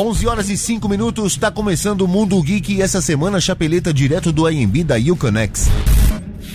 11 0.00 0.28
horas 0.28 0.48
e 0.48 0.56
5 0.56 0.88
minutos, 0.88 1.32
está 1.32 1.50
começando 1.50 2.02
o 2.02 2.06
Mundo 2.06 2.40
Geek 2.40 2.72
e 2.72 2.80
essa 2.80 3.02
semana 3.02 3.40
chapeleta 3.40 3.92
direto 3.92 4.30
do 4.30 4.46
AMB 4.46 4.84
da 4.84 4.94
Uconex. 4.94 5.68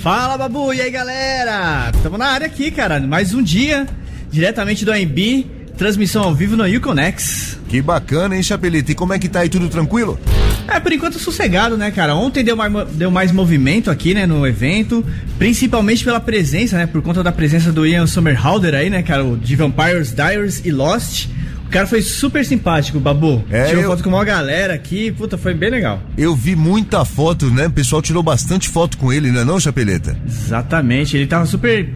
Fala, 0.01 0.37
Babu! 0.37 0.73
E 0.73 0.79
aí, 0.79 0.89
galera? 0.89 1.91
Estamos 1.93 2.17
na 2.17 2.27
área 2.27 2.47
aqui, 2.47 2.71
cara. 2.71 3.01
Mais 3.01 3.33
um 3.33 3.43
dia, 3.43 3.85
diretamente 4.31 4.85
do 4.85 4.93
AMB, 4.93 5.45
transmissão 5.77 6.23
ao 6.23 6.33
vivo 6.33 6.55
no 6.55 6.63
Uconex. 6.65 7.57
Que 7.67 7.81
bacana, 7.81 8.33
hein, 8.33 8.41
Chapeleta? 8.41 8.93
E 8.93 8.95
como 8.95 9.11
é 9.11 9.19
que 9.19 9.27
tá 9.27 9.41
aí? 9.41 9.49
Tudo 9.49 9.67
tranquilo? 9.67 10.17
É, 10.65 10.79
por 10.79 10.93
enquanto 10.93 11.19
sossegado, 11.19 11.75
né, 11.75 11.91
cara? 11.91 12.15
Ontem 12.15 12.45
deu 12.45 12.55
mais, 12.55 12.87
deu 12.91 13.11
mais 13.11 13.33
movimento 13.33 13.91
aqui, 13.91 14.13
né, 14.13 14.25
no 14.25 14.47
evento, 14.47 15.05
principalmente 15.37 16.05
pela 16.05 16.21
presença, 16.21 16.77
né, 16.77 16.87
por 16.87 17.01
conta 17.01 17.21
da 17.21 17.31
presença 17.33 17.73
do 17.73 17.85
Ian 17.85 18.07
Somerhalder 18.07 18.73
aí, 18.73 18.89
né, 18.89 19.03
cara, 19.03 19.35
de 19.35 19.53
Vampires 19.57 20.13
Diaries 20.13 20.61
e 20.63 20.71
Lost. 20.71 21.27
O 21.73 21.75
cara 21.75 21.87
foi 21.87 22.03
super 22.03 22.45
simpático, 22.45 22.99
Babu. 22.99 23.43
É, 23.49 23.63
Tirou 23.65 23.81
eu- 23.81 23.89
foto 23.89 24.03
com 24.03 24.09
uma 24.11 24.23
galera 24.23 24.75
aqui, 24.75 25.11
puta, 25.11 25.39
foi 25.39 25.55
bem 25.55 25.71
legal. 25.71 25.99
Eu 26.15 26.35
vi 26.35 26.55
muita 26.55 27.03
foto, 27.03 27.47
né? 27.49 27.65
O 27.65 27.71
pessoal 27.71 27.99
tirou 27.99 28.21
bastante 28.21 28.69
foto 28.69 28.95
com 28.95 29.11
ele, 29.11 29.31
não 29.31 29.41
é 29.41 29.43
não, 29.43 29.59
Chapeleta? 29.59 30.15
Exatamente, 30.23 31.17
ele 31.17 31.25
tava 31.25 31.47
super 31.47 31.89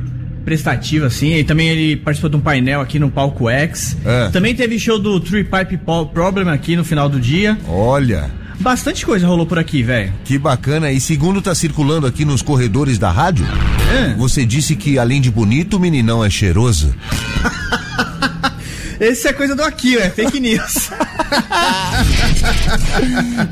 prestativo, 0.43 1.05
assim, 1.05 1.35
e 1.35 1.43
também 1.43 1.69
ele 1.69 1.95
participou 1.95 2.27
de 2.27 2.35
um 2.37 2.39
painel 2.39 2.81
aqui 2.81 2.97
no 2.97 3.11
Palco 3.11 3.47
X. 3.51 3.95
É. 4.03 4.29
Também 4.29 4.55
teve 4.55 4.79
show 4.79 4.97
do 4.97 5.19
Three 5.19 5.43
Pipe 5.43 5.77
Problem 6.11 6.49
aqui 6.49 6.75
no 6.75 6.83
final 6.83 7.07
do 7.07 7.19
dia. 7.19 7.55
Olha, 7.67 8.31
Bastante 8.59 9.05
coisa 9.05 9.27
rolou 9.27 9.45
por 9.45 9.59
aqui, 9.59 9.83
velho. 9.83 10.11
que 10.25 10.39
bacana. 10.39 10.91
E 10.91 10.99
segundo 10.99 11.39
tá 11.39 11.53
circulando 11.53 12.07
aqui 12.07 12.25
nos 12.25 12.41
corredores 12.41 12.97
da 12.97 13.11
rádio, 13.11 13.45
É. 13.93 14.15
você 14.15 14.43
disse 14.43 14.75
que 14.75 14.97
além 14.97 15.21
de 15.21 15.29
bonito, 15.29 15.77
o 15.77 15.79
meninão 15.79 16.25
é 16.25 16.29
cheiroso. 16.31 16.95
Esse 18.99 19.27
é 19.27 19.33
coisa 19.33 19.55
do 19.55 19.63
aqui, 19.63 19.97
é 19.97 20.09
fake 20.09 20.39
news. 20.39 20.89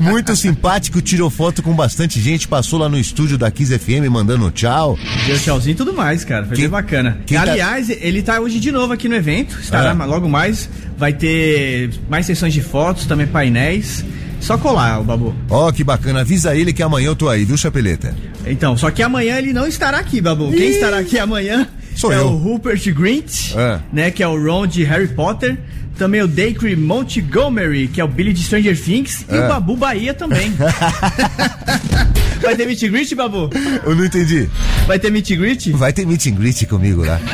Muito 0.00 0.34
simpático, 0.34 1.00
tirou 1.00 1.30
foto 1.30 1.62
com 1.62 1.72
bastante 1.74 2.20
gente, 2.20 2.48
passou 2.48 2.78
lá 2.78 2.88
no 2.88 2.98
estúdio 2.98 3.38
da 3.38 3.50
Kiss 3.50 3.76
FM 3.78 4.08
mandando 4.10 4.50
tchau. 4.50 4.98
Deu 5.26 5.38
tchauzinho 5.38 5.74
e 5.74 5.76
tudo 5.76 5.92
mais, 5.92 6.24
cara. 6.24 6.44
Foi 6.46 6.56
Quem- 6.56 6.64
bem 6.64 6.70
bacana. 6.70 7.18
tá- 7.26 7.42
Aliás, 7.42 7.90
ele 7.90 8.22
tá 8.22 8.40
hoje 8.40 8.58
de 8.58 8.72
novo 8.72 8.92
aqui 8.92 9.08
no 9.08 9.14
evento. 9.14 9.58
Estará 9.60 9.94
Ah. 9.98 10.04
logo 10.04 10.28
mais. 10.28 10.68
Vai 10.98 11.12
ter 11.12 11.90
mais 12.08 12.26
sessões 12.26 12.52
de 12.52 12.62
fotos, 12.62 13.06
também 13.06 13.26
painéis. 13.26 14.04
Só 14.40 14.58
colar, 14.58 15.00
o 15.00 15.04
Babu. 15.04 15.34
Ó, 15.48 15.70
que 15.72 15.82
bacana. 15.84 16.20
Avisa 16.20 16.54
ele 16.56 16.72
que 16.72 16.82
amanhã 16.82 17.06
eu 17.08 17.16
tô 17.16 17.28
aí, 17.28 17.44
viu, 17.44 17.56
Chapeleta? 17.56 18.14
Então, 18.46 18.76
só 18.76 18.90
que 18.90 19.02
amanhã 19.02 19.38
ele 19.38 19.52
não 19.52 19.66
estará 19.66 19.98
aqui, 19.98 20.20
Babu. 20.20 20.50
Quem 20.52 20.70
estará 20.70 20.98
aqui 20.98 21.18
amanhã 21.18 21.66
Sou 21.96 22.12
é 22.12 22.18
eu. 22.18 22.26
o 22.28 22.36
Rupert 22.36 22.92
Grint, 22.94 23.52
É. 23.56 23.80
né, 23.92 24.10
que 24.10 24.22
é 24.22 24.28
o 24.28 24.40
Ron 24.40 24.66
de 24.66 24.84
Harry 24.84 25.08
Potter. 25.08 25.58
Também 25.98 26.20
o 26.20 26.28
Dacre 26.28 26.76
Montgomery, 26.76 27.88
que 27.88 28.00
é 28.02 28.04
o 28.04 28.08
Billy 28.08 28.32
de 28.34 28.42
Stranger 28.42 28.78
Things. 28.78 29.24
E 29.30 29.34
É. 29.34 29.44
o 29.46 29.48
Babu 29.48 29.76
Bahia 29.78 30.12
também. 30.12 30.52
Vai 32.46 32.56
ter 32.56 32.66
meet 32.66 32.82
and 32.84 32.88
greet, 32.90 33.14
Babu? 33.14 33.50
Eu 33.84 33.94
não 33.94 34.04
entendi. 34.04 34.48
Vai 34.86 34.98
ter 34.98 35.10
meet 35.10 35.30
and 35.32 35.36
greet? 35.36 35.72
Vai 35.72 35.92
ter 35.92 36.06
meet 36.06 36.26
and 36.26 36.34
greet 36.36 36.64
comigo 36.66 37.04
lá. 37.04 37.20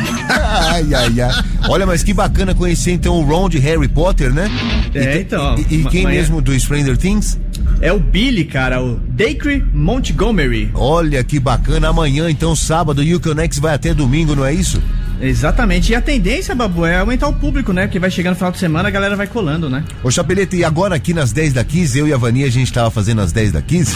Ai, 0.72 0.94
ai, 0.94 1.20
ai. 1.20 1.44
Olha, 1.68 1.86
mas 1.86 2.02
que 2.02 2.12
bacana 2.12 2.54
conhecer 2.54 2.92
então 2.92 3.14
o 3.16 3.22
Ron 3.22 3.48
de 3.48 3.58
Harry 3.58 3.88
Potter, 3.88 4.32
né? 4.32 4.50
É, 4.94 5.12
te- 5.16 5.18
então. 5.20 5.54
E, 5.70 5.76
e 5.76 5.84
quem 5.86 6.06
mesmo 6.06 6.40
do 6.42 6.58
Stranger 6.58 6.96
Things? 6.96 7.38
É 7.80 7.92
o 7.92 7.98
Billy, 7.98 8.44
cara, 8.44 8.82
o 8.82 8.96
Dacre 9.08 9.64
Montgomery. 9.72 10.70
Olha 10.74 11.22
que 11.24 11.38
bacana. 11.40 11.88
Amanhã, 11.88 12.30
então, 12.30 12.54
sábado, 12.54 13.00
o 13.02 13.16
Uconex 13.16 13.58
vai 13.58 13.74
até 13.74 13.92
domingo, 13.94 14.34
não 14.36 14.44
é 14.44 14.52
isso? 14.54 14.80
Exatamente. 15.22 15.92
E 15.92 15.94
a 15.94 16.00
tendência, 16.00 16.54
Babu, 16.54 16.84
é 16.84 16.98
aumentar 16.98 17.28
o 17.28 17.32
público, 17.32 17.72
né? 17.72 17.86
Porque 17.86 17.98
vai 17.98 18.10
chegando 18.10 18.32
no 18.32 18.36
final 18.38 18.50
de 18.52 18.58
semana, 18.58 18.88
a 18.88 18.90
galera 18.90 19.14
vai 19.16 19.26
colando, 19.28 19.70
né? 19.70 19.84
Ô 20.02 20.10
Chapeleta, 20.10 20.56
e 20.56 20.64
agora 20.64 20.96
aqui 20.96 21.14
nas 21.14 21.32
10 21.32 21.52
da 21.52 21.62
15, 21.64 21.98
eu 21.98 22.08
e 22.08 22.12
a 22.12 22.16
Vani, 22.16 22.42
a 22.44 22.50
gente 22.50 22.72
tava 22.72 22.90
fazendo 22.90 23.20
as 23.20 23.30
10 23.32 23.52
da 23.52 23.62
15. 23.62 23.94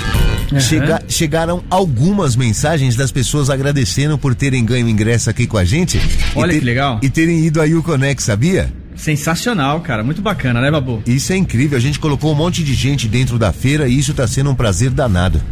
chega- 0.61 1.03
chegaram 1.09 1.65
algumas 1.69 2.37
mensagens 2.37 2.95
das 2.95 3.11
pessoas 3.11 3.51
agradecendo 3.51 4.17
por 4.17 4.35
terem 4.35 4.65
ganho 4.65 4.89
ingresso 4.89 5.29
aqui 5.29 5.47
com 5.47 5.59
a 5.59 5.65
gente. 5.65 6.01
Olha 6.35 6.57
que 6.57 6.65
legal. 6.65 7.01
E 7.03 7.11
terem 7.11 7.45
ido 7.45 7.61
a 7.61 7.65
Uconex, 7.65 8.23
sabia? 8.25 8.73
Sensacional, 8.95 9.81
cara. 9.81 10.03
Muito 10.05 10.23
bacana, 10.23 10.61
né, 10.61 10.71
Babu? 10.71 11.03
Isso 11.07 11.33
é 11.33 11.37
incrível. 11.37 11.77
A 11.77 11.81
gente 11.81 11.99
colocou 11.99 12.33
um 12.33 12.35
monte 12.37 12.63
de 12.65 12.73
gente 12.75 13.09
dentro 13.09 13.39
da 13.39 13.53
feira 13.53 13.89
e 13.89 13.99
isso 13.99 14.15
tá 14.15 14.27
sendo 14.27 14.51
um 14.51 14.55
prazer 14.55 14.91
danado. 14.91 15.43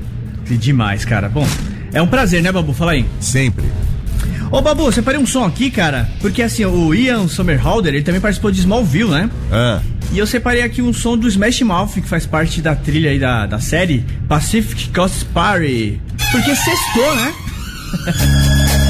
Que 0.47 0.57
demais, 0.57 1.05
cara. 1.05 1.29
Bom, 1.29 1.47
é 1.93 2.01
um 2.01 2.07
prazer, 2.07 2.43
né, 2.43 2.51
Babu? 2.53 2.73
Fala 2.73 2.93
aí. 2.93 3.05
Sempre. 3.21 3.65
Ô, 4.51 4.61
Babu, 4.61 4.91
separei 4.93 5.21
um 5.21 5.27
som 5.27 5.45
aqui, 5.45 5.71
cara. 5.71 6.09
Porque 6.21 6.43
assim, 6.43 6.65
o 6.65 6.95
Ian 6.95 7.29
Somerhalder, 7.29 7.95
ele 7.95 8.05
também 8.05 8.21
participou 8.21 8.51
de 8.51 8.61
Smallville, 8.61 9.11
né? 9.11 9.31
Ah. 9.51 9.81
E 10.13 10.19
eu 10.19 10.27
separei 10.27 10.63
aqui 10.63 10.81
um 10.81 10.93
som 10.93 11.17
do 11.17 11.27
Smash 11.27 11.63
Mouth, 11.63 11.95
que 11.95 12.09
faz 12.09 12.27
parte 12.27 12.61
da 12.61 12.75
trilha 12.75 13.11
aí 13.11 13.19
da, 13.19 13.47
da 13.47 13.59
série 13.59 14.05
Pacific 14.29 14.91
Coast 14.91 15.25
Party. 15.27 16.01
Porque 16.31 16.55
sextou, 16.55 17.17
né? 17.17 17.35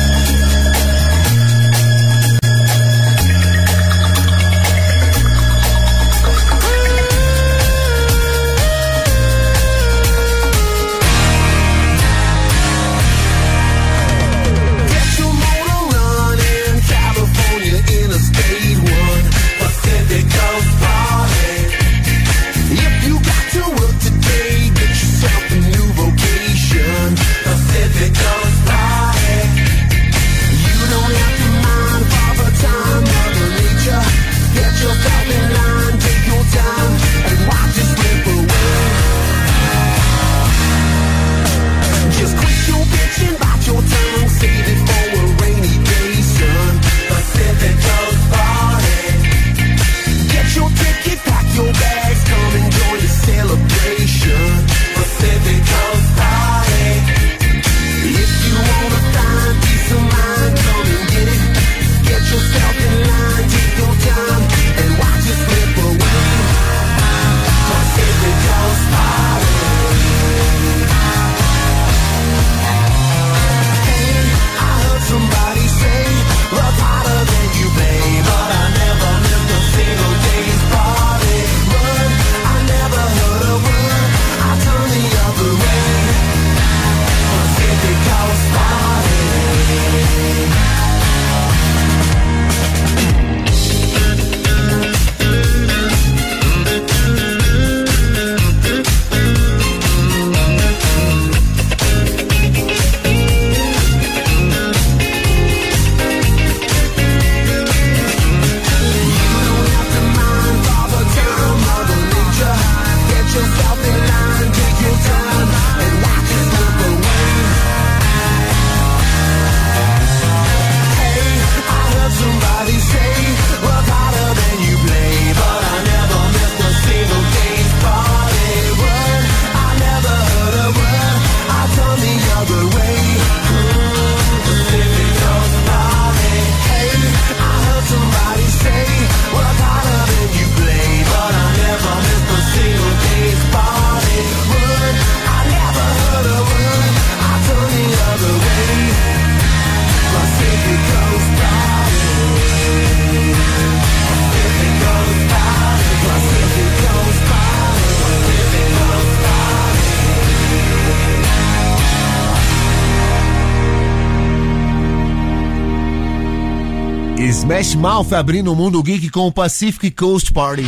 Smash 167.74 167.76
Mouth 167.76 168.12
abrindo 168.12 168.52
o 168.52 168.56
mundo 168.56 168.80
geek 168.82 169.10
com 169.10 169.26
o 169.26 169.32
Pacific 169.32 169.90
Coast 169.90 170.32
Party. 170.32 170.64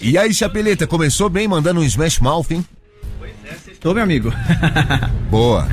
E 0.00 0.16
aí, 0.16 0.32
Chapeleta, 0.32 0.86
começou 0.86 1.28
bem 1.28 1.46
mandando 1.46 1.80
um 1.80 1.84
Smash 1.84 2.20
Mouth, 2.20 2.50
hein? 2.50 2.64
Tô, 3.80 3.92
meu 3.92 4.02
amigo. 4.02 4.32
Boa. 5.30 5.68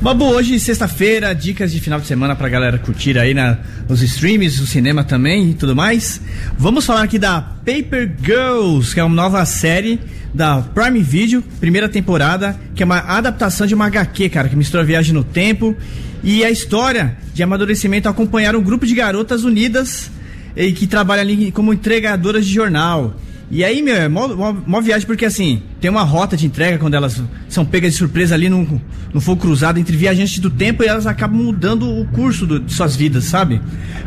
Babu, 0.00 0.26
hoje, 0.26 0.60
sexta-feira, 0.60 1.34
dicas 1.34 1.72
de 1.72 1.80
final 1.80 1.98
de 1.98 2.06
semana 2.06 2.36
pra 2.36 2.50
galera 2.50 2.78
curtir 2.78 3.18
aí 3.18 3.32
na, 3.32 3.58
nos 3.88 4.02
streams, 4.02 4.60
no 4.60 4.66
cinema 4.66 5.04
também 5.04 5.50
e 5.50 5.54
tudo 5.54 5.74
mais. 5.74 6.20
Vamos 6.58 6.84
falar 6.84 7.02
aqui 7.02 7.18
da 7.18 7.40
Paper 7.40 8.14
Girls, 8.22 8.92
que 8.92 9.00
é 9.00 9.04
uma 9.04 9.16
nova 9.16 9.42
série 9.46 9.98
da 10.34 10.60
Prime 10.60 11.00
Video, 11.00 11.42
primeira 11.60 11.88
temporada, 11.88 12.58
que 12.74 12.82
é 12.82 12.86
uma 12.86 12.98
adaptação 12.98 13.66
de 13.66 13.74
uma 13.74 13.86
HQ, 13.86 14.28
cara, 14.28 14.50
que 14.50 14.56
mistura 14.56 14.84
viagem 14.84 15.14
no 15.14 15.24
tempo 15.24 15.74
e 16.22 16.44
a 16.44 16.50
história 16.50 17.16
de 17.34 17.42
amadurecimento 17.42 18.08
acompanhar 18.08 18.54
um 18.56 18.62
grupo 18.62 18.86
de 18.86 18.94
garotas 18.94 19.44
unidas 19.44 20.10
e 20.56 20.72
que 20.72 20.86
trabalham 20.86 21.22
ali 21.22 21.50
como 21.50 21.72
entregadoras 21.72 22.46
de 22.46 22.52
jornal. 22.52 23.14
E 23.50 23.62
aí, 23.64 23.82
meu, 23.82 23.94
é 23.94 24.08
mó 24.08 24.80
viagem, 24.82 25.06
porque 25.06 25.26
assim, 25.26 25.62
tem 25.78 25.90
uma 25.90 26.02
rota 26.04 26.36
de 26.38 26.46
entrega 26.46 26.78
quando 26.78 26.94
elas 26.94 27.22
são 27.50 27.66
pegas 27.66 27.92
de 27.92 27.98
surpresa 27.98 28.34
ali 28.34 28.48
no, 28.48 28.80
no 29.12 29.20
fogo 29.20 29.42
cruzado 29.42 29.78
entre 29.78 29.94
viajantes 29.94 30.38
do 30.38 30.48
tempo 30.48 30.82
e 30.82 30.86
elas 30.86 31.06
acabam 31.06 31.36
mudando 31.38 31.86
o 31.86 32.06
curso 32.06 32.46
do- 32.46 32.60
de 32.60 32.72
suas 32.72 32.96
vidas, 32.96 33.24
sabe? 33.24 33.60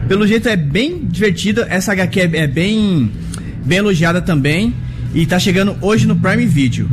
Pelo 0.08 0.26
jeito 0.26 0.50
é 0.50 0.56
bem 0.56 1.06
divertida, 1.06 1.68
essa 1.70 1.92
HQ 1.92 2.20
é, 2.22 2.38
é 2.38 2.48
bem, 2.48 3.12
bem 3.64 3.78
elogiada 3.78 4.20
também 4.20 4.74
e 5.14 5.28
tá 5.28 5.38
chegando 5.38 5.76
hoje 5.80 6.08
no 6.08 6.16
Prime 6.16 6.46
Video. 6.48 6.90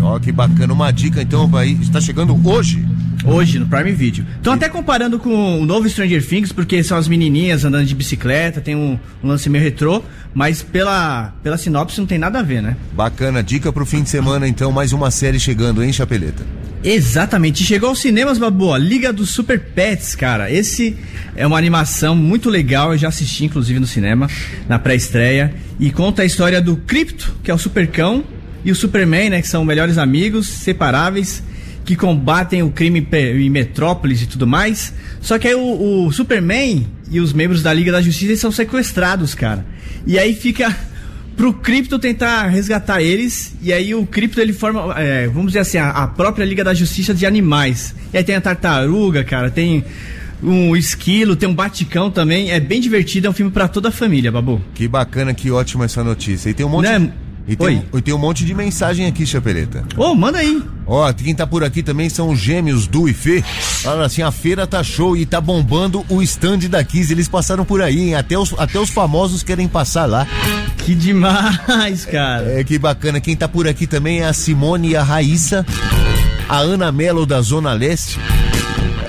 Ó, 0.00 0.18
que 0.18 0.32
bacana. 0.32 0.72
Uma 0.72 0.90
dica, 0.90 1.20
então, 1.20 1.54
aí. 1.54 1.72
Está 1.82 2.00
chegando 2.00 2.34
hoje. 2.48 2.82
Hoje, 3.24 3.58
no 3.58 3.66
Prime 3.66 3.92
Video. 3.92 4.24
Estão 4.36 4.52
até 4.52 4.68
comparando 4.68 5.18
com 5.18 5.60
o 5.60 5.66
novo 5.66 5.88
Stranger 5.88 6.26
Things, 6.26 6.52
porque 6.52 6.82
são 6.82 6.96
as 6.96 7.06
menininhas 7.08 7.64
andando 7.64 7.86
de 7.86 7.94
bicicleta, 7.94 8.60
tem 8.60 8.74
um, 8.74 8.98
um 9.22 9.28
lance 9.28 9.48
meio 9.48 9.62
retrô, 9.62 10.02
mas 10.34 10.62
pela, 10.62 11.34
pela 11.42 11.58
sinopse 11.58 11.98
não 11.98 12.06
tem 12.06 12.18
nada 12.18 12.38
a 12.38 12.42
ver, 12.42 12.62
né? 12.62 12.76
Bacana. 12.92 13.42
Dica 13.42 13.72
pro 13.72 13.84
fim 13.84 14.02
de 14.02 14.08
semana, 14.08 14.48
então. 14.48 14.72
Mais 14.72 14.92
uma 14.92 15.10
série 15.10 15.38
chegando, 15.38 15.82
hein, 15.82 15.92
Chapeleta? 15.92 16.44
Exatamente. 16.82 17.62
Chegou 17.62 17.90
aos 17.90 18.00
cinemas, 18.00 18.38
Babu, 18.38 18.66
ó, 18.66 18.76
Liga 18.76 19.12
dos 19.12 19.30
Super 19.30 19.60
Pets, 19.60 20.14
cara. 20.14 20.50
Esse 20.50 20.96
é 21.36 21.46
uma 21.46 21.58
animação 21.58 22.16
muito 22.16 22.48
legal, 22.48 22.92
eu 22.92 22.98
já 22.98 23.08
assisti, 23.08 23.44
inclusive, 23.44 23.78
no 23.78 23.86
cinema, 23.86 24.28
na 24.68 24.78
pré-estreia. 24.78 25.52
E 25.78 25.90
conta 25.90 26.22
a 26.22 26.24
história 26.24 26.60
do 26.60 26.76
Crypto, 26.76 27.34
que 27.42 27.50
é 27.50 27.54
o 27.54 27.58
supercão, 27.58 28.24
e 28.64 28.70
o 28.70 28.74
Superman, 28.74 29.30
né, 29.30 29.42
que 29.42 29.48
são 29.48 29.64
melhores 29.64 29.98
amigos, 29.98 30.46
separáveis, 30.46 31.42
que 31.84 31.96
combatem 31.96 32.62
o 32.62 32.70
crime 32.70 33.06
em 33.12 33.50
Metrópolis 33.50 34.22
e 34.22 34.26
tudo 34.26 34.46
mais. 34.46 34.92
Só 35.20 35.38
que 35.38 35.48
aí 35.48 35.54
o, 35.54 36.06
o 36.06 36.12
Superman 36.12 36.86
e 37.10 37.20
os 37.20 37.32
membros 37.32 37.62
da 37.62 37.72
Liga 37.72 37.90
da 37.92 38.00
Justiça 38.00 38.36
são 38.36 38.52
sequestrados, 38.52 39.34
cara. 39.34 39.64
E 40.06 40.18
aí 40.18 40.34
fica 40.34 40.74
pro 41.36 41.52
Crypto 41.52 41.98
tentar 41.98 42.46
resgatar 42.48 43.02
eles. 43.02 43.54
E 43.62 43.72
aí 43.72 43.94
o 43.94 44.06
Crypto 44.06 44.40
ele 44.40 44.52
forma, 44.52 44.94
é, 44.98 45.26
vamos 45.26 45.48
dizer 45.48 45.60
assim, 45.60 45.78
a, 45.78 45.90
a 45.90 46.06
própria 46.06 46.44
Liga 46.44 46.62
da 46.62 46.74
Justiça 46.74 47.12
de 47.12 47.26
Animais. 47.26 47.94
E 48.12 48.18
aí 48.18 48.24
tem 48.24 48.34
a 48.34 48.40
tartaruga, 48.40 49.24
cara, 49.24 49.50
tem 49.50 49.84
um 50.42 50.74
esquilo, 50.74 51.36
tem 51.36 51.48
um 51.48 51.54
baticão 51.54 52.10
também. 52.10 52.50
É 52.50 52.60
bem 52.60 52.80
divertido, 52.80 53.26
é 53.26 53.30
um 53.30 53.34
filme 53.34 53.50
pra 53.50 53.68
toda 53.68 53.88
a 53.88 53.92
família, 53.92 54.30
Babu. 54.30 54.60
Que 54.74 54.86
bacana, 54.88 55.34
que 55.34 55.50
ótima 55.50 55.84
essa 55.84 56.02
notícia. 56.02 56.50
E 56.50 56.54
tem 56.54 56.64
um 56.64 56.68
monte, 56.68 56.88
Né? 56.88 57.12
E 57.50 57.56
tem, 57.56 57.84
Oi. 57.92 57.98
e 57.98 58.00
tem 58.00 58.14
um 58.14 58.18
monte 58.18 58.44
de 58.44 58.54
mensagem 58.54 59.06
aqui, 59.06 59.26
Chapeleta. 59.26 59.84
Ô, 59.96 60.14
manda 60.14 60.38
aí. 60.38 60.62
Ó, 60.86 61.12
quem 61.12 61.34
tá 61.34 61.44
por 61.44 61.64
aqui 61.64 61.82
também 61.82 62.08
são 62.08 62.30
os 62.30 62.38
gêmeos 62.38 62.86
Du 62.86 63.08
e 63.08 63.12
Fê. 63.12 63.42
Olha 63.84 64.04
assim, 64.04 64.22
a 64.22 64.30
feira 64.30 64.68
tá 64.68 64.84
show 64.84 65.16
e 65.16 65.26
tá 65.26 65.40
bombando 65.40 66.06
o 66.08 66.22
stand 66.22 66.58
da 66.68 66.84
Kiss. 66.84 67.12
Eles 67.12 67.26
passaram 67.26 67.64
por 67.64 67.82
aí, 67.82 67.98
hein? 67.98 68.14
Até 68.14 68.38
os, 68.38 68.54
até 68.56 68.78
os 68.78 68.90
famosos 68.90 69.42
querem 69.42 69.66
passar 69.66 70.06
lá. 70.06 70.28
Que 70.78 70.94
demais, 70.94 72.04
cara. 72.06 72.60
É, 72.60 72.62
que 72.62 72.78
bacana. 72.78 73.20
Quem 73.20 73.34
tá 73.34 73.48
por 73.48 73.66
aqui 73.66 73.84
também 73.84 74.20
é 74.20 74.26
a 74.26 74.32
Simone 74.32 74.90
e 74.90 74.96
a 74.96 75.02
Raíssa. 75.02 75.66
A 76.48 76.58
Ana 76.58 76.92
Melo 76.92 77.26
da 77.26 77.40
Zona 77.40 77.72
Leste. 77.72 78.20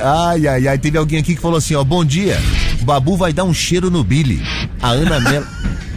Ai, 0.03 0.47
ai, 0.47 0.67
ai. 0.67 0.77
Teve 0.79 0.97
alguém 0.97 1.19
aqui 1.19 1.35
que 1.35 1.41
falou 1.41 1.59
assim, 1.59 1.75
ó. 1.75 1.83
Bom 1.83 2.03
dia. 2.03 2.39
Babu 2.81 3.15
vai 3.15 3.31
dar 3.31 3.43
um 3.43 3.53
cheiro 3.53 3.91
no 3.91 4.03
Billy. 4.03 4.41
A 4.81 4.89
Ana 4.89 5.19
Melo... 5.19 5.45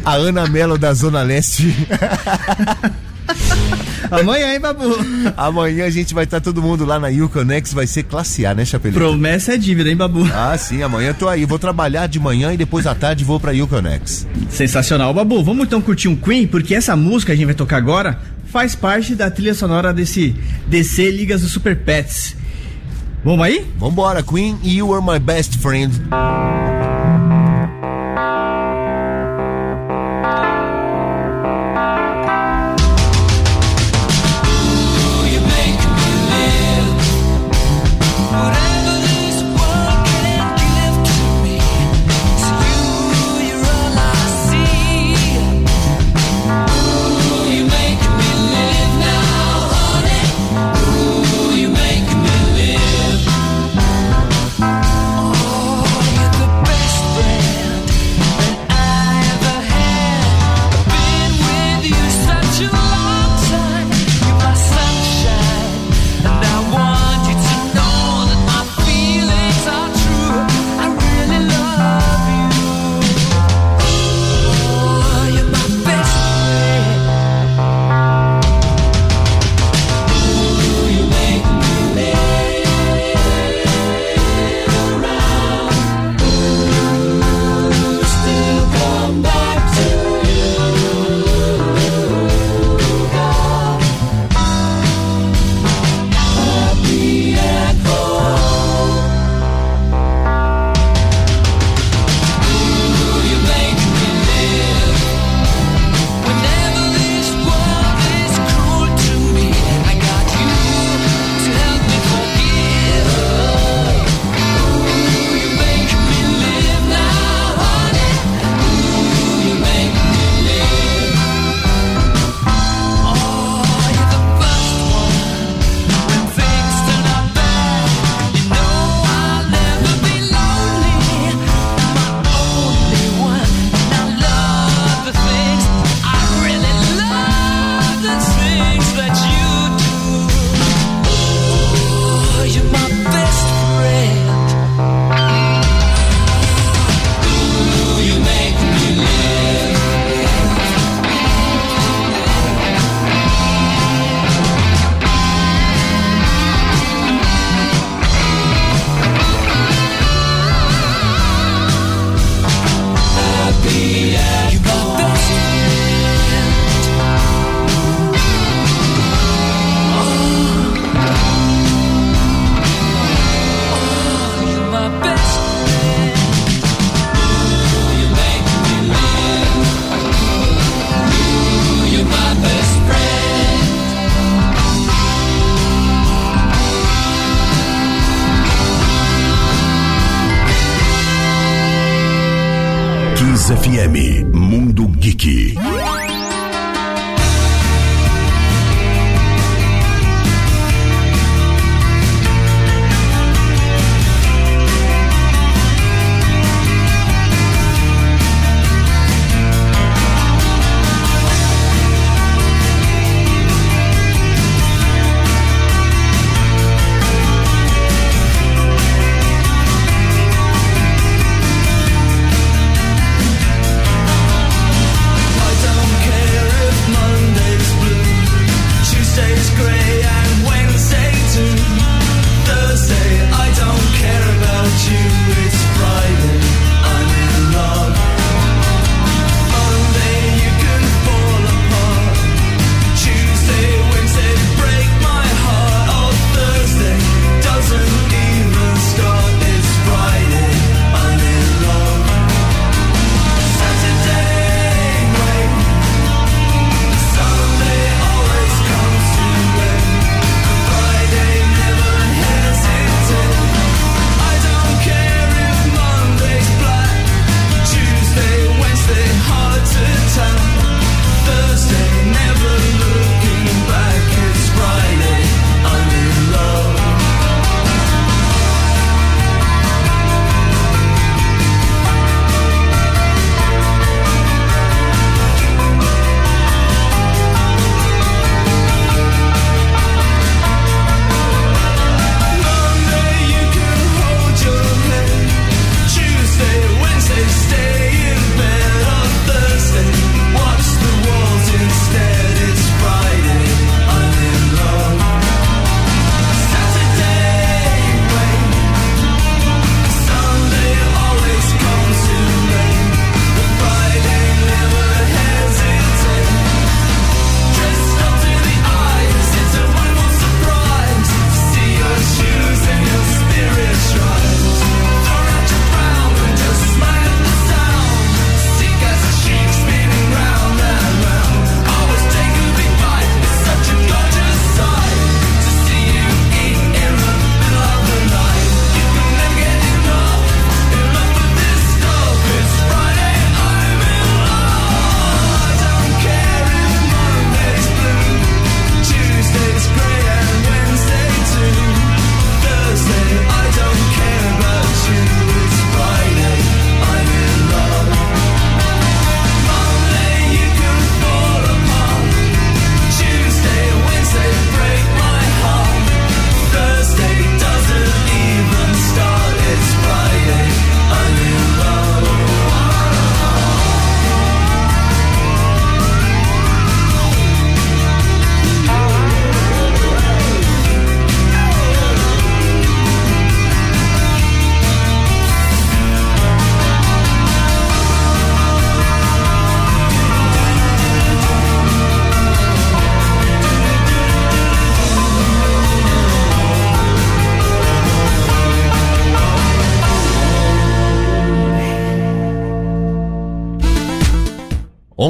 A 0.04 0.14
Ana 0.14 0.46
Melo 0.46 0.76
da 0.76 0.92
Zona 0.92 1.22
Leste. 1.22 1.74
Amanhã, 4.10 4.52
hein, 4.52 4.60
Babu? 4.60 4.96
Amanhã 5.36 5.86
a 5.86 5.90
gente 5.90 6.12
vai 6.12 6.24
estar 6.24 6.40
todo 6.40 6.60
mundo 6.60 6.84
lá 6.84 7.00
na 7.00 7.08
Uconex. 7.08 7.72
Vai 7.72 7.86
ser 7.86 8.02
classe 8.04 8.44
A, 8.44 8.54
né, 8.54 8.64
Chapeleta? 8.64 9.00
Promessa 9.00 9.54
é 9.54 9.56
dívida, 9.56 9.88
hein, 9.88 9.96
Babu? 9.96 10.28
Ah, 10.32 10.56
sim, 10.58 10.82
amanhã 10.82 11.08
eu 11.08 11.14
tô 11.14 11.28
aí. 11.28 11.44
Vou 11.46 11.58
trabalhar 11.58 12.06
de 12.06 12.20
manhã 12.20 12.52
e 12.52 12.56
depois 12.56 12.86
à 12.86 12.94
tarde 12.94 13.24
vou 13.24 13.40
pra 13.40 13.52
Uconex. 13.52 14.26
Sensacional, 14.50 15.12
Babu. 15.14 15.42
Vamos 15.42 15.66
então 15.66 15.80
curtir 15.80 16.08
um 16.08 16.16
Queen, 16.16 16.46
porque 16.46 16.74
essa 16.74 16.94
música 16.94 17.32
que 17.32 17.32
a 17.32 17.36
gente 17.36 17.46
vai 17.46 17.54
tocar 17.54 17.78
agora 17.78 18.18
faz 18.52 18.74
parte 18.74 19.14
da 19.14 19.30
trilha 19.30 19.54
sonora 19.54 19.92
desse 19.92 20.36
DC 20.68 21.10
Ligas 21.10 21.40
do 21.40 21.48
Super 21.48 21.76
Pets. 21.78 22.36
Vamos 23.24 23.44
aí? 23.44 23.66
Vambora, 23.78 24.22
Queen, 24.22 24.58
You 24.62 24.94
Are 24.94 25.04
My 25.04 25.18
Best 25.18 25.58
Friend. 25.58 25.90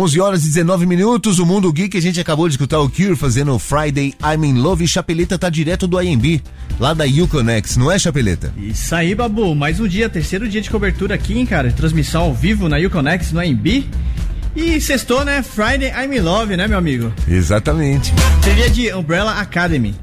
11 0.04 0.20
horas 0.20 0.44
e 0.44 0.49
19 0.49 0.84
minutos, 0.84 1.38
o 1.38 1.46
Mundo 1.46 1.73
Geek, 1.73 1.96
a 1.96 2.02
gente 2.02 2.20
acabou 2.20 2.46
de 2.46 2.56
escutar 2.56 2.78
o 2.78 2.90
Cure 2.90 3.16
fazendo 3.16 3.58
Friday 3.58 4.14
I'm 4.23 4.44
in 4.44 4.61
Love 4.61 4.84
e 4.84 4.87
Chapeleta 4.87 5.38
tá 5.38 5.49
direto 5.49 5.87
do 5.87 5.99
IMB, 5.99 6.42
lá 6.78 6.92
da 6.92 7.06
Uconex, 7.06 7.78
não 7.78 7.90
é, 7.90 7.99
Chapeleta? 7.99 8.52
Isso 8.54 8.94
aí, 8.94 9.14
Babu, 9.14 9.54
mais 9.54 9.80
um 9.80 9.88
dia, 9.88 10.11
terceiro 10.11 10.46
dia 10.46 10.61
de 10.61 10.68
cobertura 10.68 11.14
aqui, 11.14 11.38
hein, 11.38 11.46
cara, 11.46 11.73
transmissão 11.73 12.25
ao 12.25 12.34
vivo 12.34 12.68
na 12.68 12.76
Uconex, 12.76 13.32
no 13.32 13.42
IMB. 13.42 13.87
E 14.54 14.78
sextou, 14.78 15.25
né? 15.25 15.42
Friday 15.42 15.90
I'm 15.90 16.14
in 16.14 16.20
Love, 16.20 16.54
né, 16.54 16.68
meu 16.68 16.76
amigo? 16.76 17.11
Exatamente. 17.26 18.12
Seria 18.42 18.68
de 18.68 18.92
Umbrella 18.92 19.40
Academy. 19.40 19.94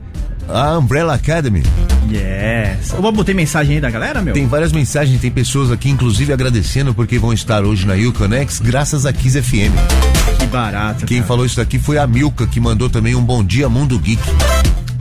A 0.48 0.78
Umbrella 0.78 1.14
Academy. 1.14 1.64
Yes. 2.12 2.94
Ô, 2.98 3.02
Babu, 3.02 3.24
tem 3.24 3.34
mensagem 3.34 3.76
aí 3.76 3.82
da 3.82 3.90
galera, 3.90 4.22
meu? 4.22 4.34
Tem 4.34 4.46
várias 4.48 4.72
mensagens, 4.72 5.20
tem 5.22 5.32
pessoas 5.32 5.72
aqui, 5.72 5.90
inclusive 5.90 6.34
agradecendo 6.34 6.94
porque 6.94 7.18
vão 7.18 7.32
estar 7.32 7.64
hoje 7.64 7.86
na 7.86 7.94
Uconex, 7.94 8.60
graças 8.60 9.06
a 9.06 9.14
Kiss 9.14 9.42
FM. 9.42 9.72
Que 10.40 10.46
barato. 10.48 11.06
Quem 11.06 11.18
cara. 11.18 11.28
falou 11.28 11.46
isso 11.46 11.58
daqui 11.58 11.80
foi 11.80 11.98
a 11.98 12.06
Milka, 12.06 12.46
que 12.48 12.60
mandou 12.60 12.90
também 12.90 13.16
um 13.16 13.24
bom 13.24 13.44
dia, 13.44 13.70
Mundo 13.70 13.98
Geek. 13.98 14.22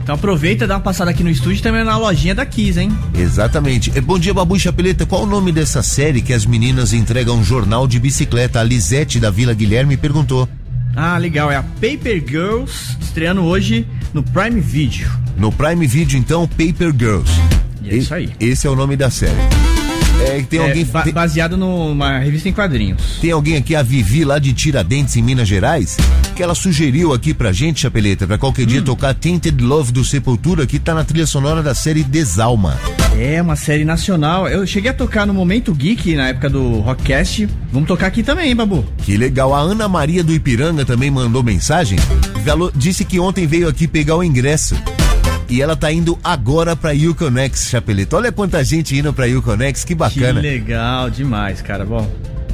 Então 0.03 0.15
aproveita 0.15 0.63
e 0.63 0.67
dá 0.67 0.75
uma 0.75 0.81
passada 0.81 1.11
aqui 1.11 1.23
no 1.23 1.29
estúdio 1.29 1.59
e 1.59 1.61
também 1.61 1.83
na 1.83 1.95
lojinha 1.95 2.33
da 2.33 2.45
Kiss, 2.45 2.79
hein? 2.79 2.91
Exatamente. 3.13 3.91
É, 3.95 4.01
Bom 4.01 4.17
dia, 4.17 4.33
Babu 4.33 4.55
e 4.55 4.59
Chapeleta. 4.59 5.05
Qual 5.05 5.23
o 5.23 5.27
nome 5.27 5.51
dessa 5.51 5.83
série 5.83 6.21
que 6.21 6.33
as 6.33 6.45
meninas 6.45 6.91
entregam 6.91 7.37
um 7.37 7.43
jornal 7.43 7.87
de 7.87 7.99
bicicleta? 7.99 8.59
A 8.59 8.63
Lisete 8.63 9.19
da 9.19 9.29
Vila 9.29 9.53
Guilherme 9.53 9.95
perguntou. 9.97 10.49
Ah, 10.95 11.17
legal. 11.17 11.51
É 11.51 11.55
a 11.57 11.63
Paper 11.63 12.23
Girls, 12.27 12.97
estreando 13.01 13.41
hoje 13.43 13.85
no 14.13 14.21
Prime 14.23 14.59
Video. 14.59 15.09
No 15.37 15.51
Prime 15.51 15.87
Video, 15.87 16.17
então, 16.19 16.47
Paper 16.47 16.93
Girls. 16.97 17.31
E 17.81 17.89
é 17.89 17.95
isso 17.95 18.13
aí. 18.13 18.29
Esse 18.39 18.67
é 18.67 18.69
o 18.69 18.75
nome 18.75 18.95
da 18.95 19.09
série. 19.09 19.35
É, 20.27 20.39
tem 20.43 20.59
É, 20.59 20.67
alguém. 20.67 20.85
ba- 20.85 21.03
baseado 21.11 21.57
numa 21.57 22.19
revista 22.19 22.47
em 22.47 22.53
quadrinhos. 22.53 23.17
Tem 23.19 23.31
alguém 23.31 23.57
aqui, 23.57 23.75
a 23.75 23.81
Vivi, 23.81 24.23
lá 24.23 24.37
de 24.37 24.53
Tiradentes, 24.53 25.15
em 25.15 25.21
Minas 25.23 25.47
Gerais, 25.47 25.97
que 26.35 26.43
ela 26.43 26.53
sugeriu 26.53 27.11
aqui 27.11 27.33
pra 27.33 27.51
gente, 27.51 27.79
Chapeleta, 27.81 28.27
pra 28.27 28.37
qualquer 28.37 28.63
Hum. 28.63 28.67
dia 28.67 28.81
tocar 28.83 29.15
Tainted 29.15 29.59
Love 29.63 29.91
do 29.91 30.05
Sepultura, 30.05 30.67
que 30.67 30.77
tá 30.77 30.93
na 30.93 31.03
trilha 31.03 31.25
sonora 31.25 31.63
da 31.63 31.73
série 31.73 32.03
Desalma. 32.03 32.77
É 33.17 33.41
uma 33.41 33.55
série 33.55 33.85
nacional. 33.85 34.47
Eu 34.47 34.65
cheguei 34.65 34.89
a 34.89 34.93
tocar 34.93 35.27
no 35.27 35.33
Momento 35.33 35.73
Geek 35.73 36.15
na 36.15 36.29
época 36.29 36.49
do 36.49 36.79
Rockcast. 36.79 37.47
Vamos 37.71 37.87
tocar 37.87 38.07
aqui 38.07 38.23
também, 38.23 38.49
hein, 38.49 38.55
Babu? 38.55 38.83
Que 38.99 39.15
legal. 39.15 39.53
A 39.53 39.59
Ana 39.59 39.87
Maria 39.87 40.23
do 40.23 40.33
Ipiranga 40.33 40.85
também 40.85 41.11
mandou 41.11 41.43
mensagem. 41.43 41.99
Falou- 42.43 42.71
disse 42.75 43.05
que 43.05 43.19
ontem 43.19 43.45
veio 43.45 43.67
aqui 43.67 43.87
pegar 43.87 44.15
o 44.15 44.23
ingresso. 44.23 44.75
E 45.47 45.61
ela 45.61 45.75
tá 45.75 45.91
indo 45.91 46.17
agora 46.23 46.75
pra 46.75 46.91
Uconex, 46.93 47.67
Chapeleta. 47.69 48.15
Olha 48.15 48.31
quanta 48.31 48.63
gente 48.63 48.97
indo 48.97 49.11
pra 49.13 49.27
Uconex, 49.27 49.83
que 49.83 49.93
bacana. 49.93 50.41
Que 50.41 50.47
legal 50.47 51.09
demais, 51.09 51.61
cara. 51.61 51.85
Bom, 51.85 52.09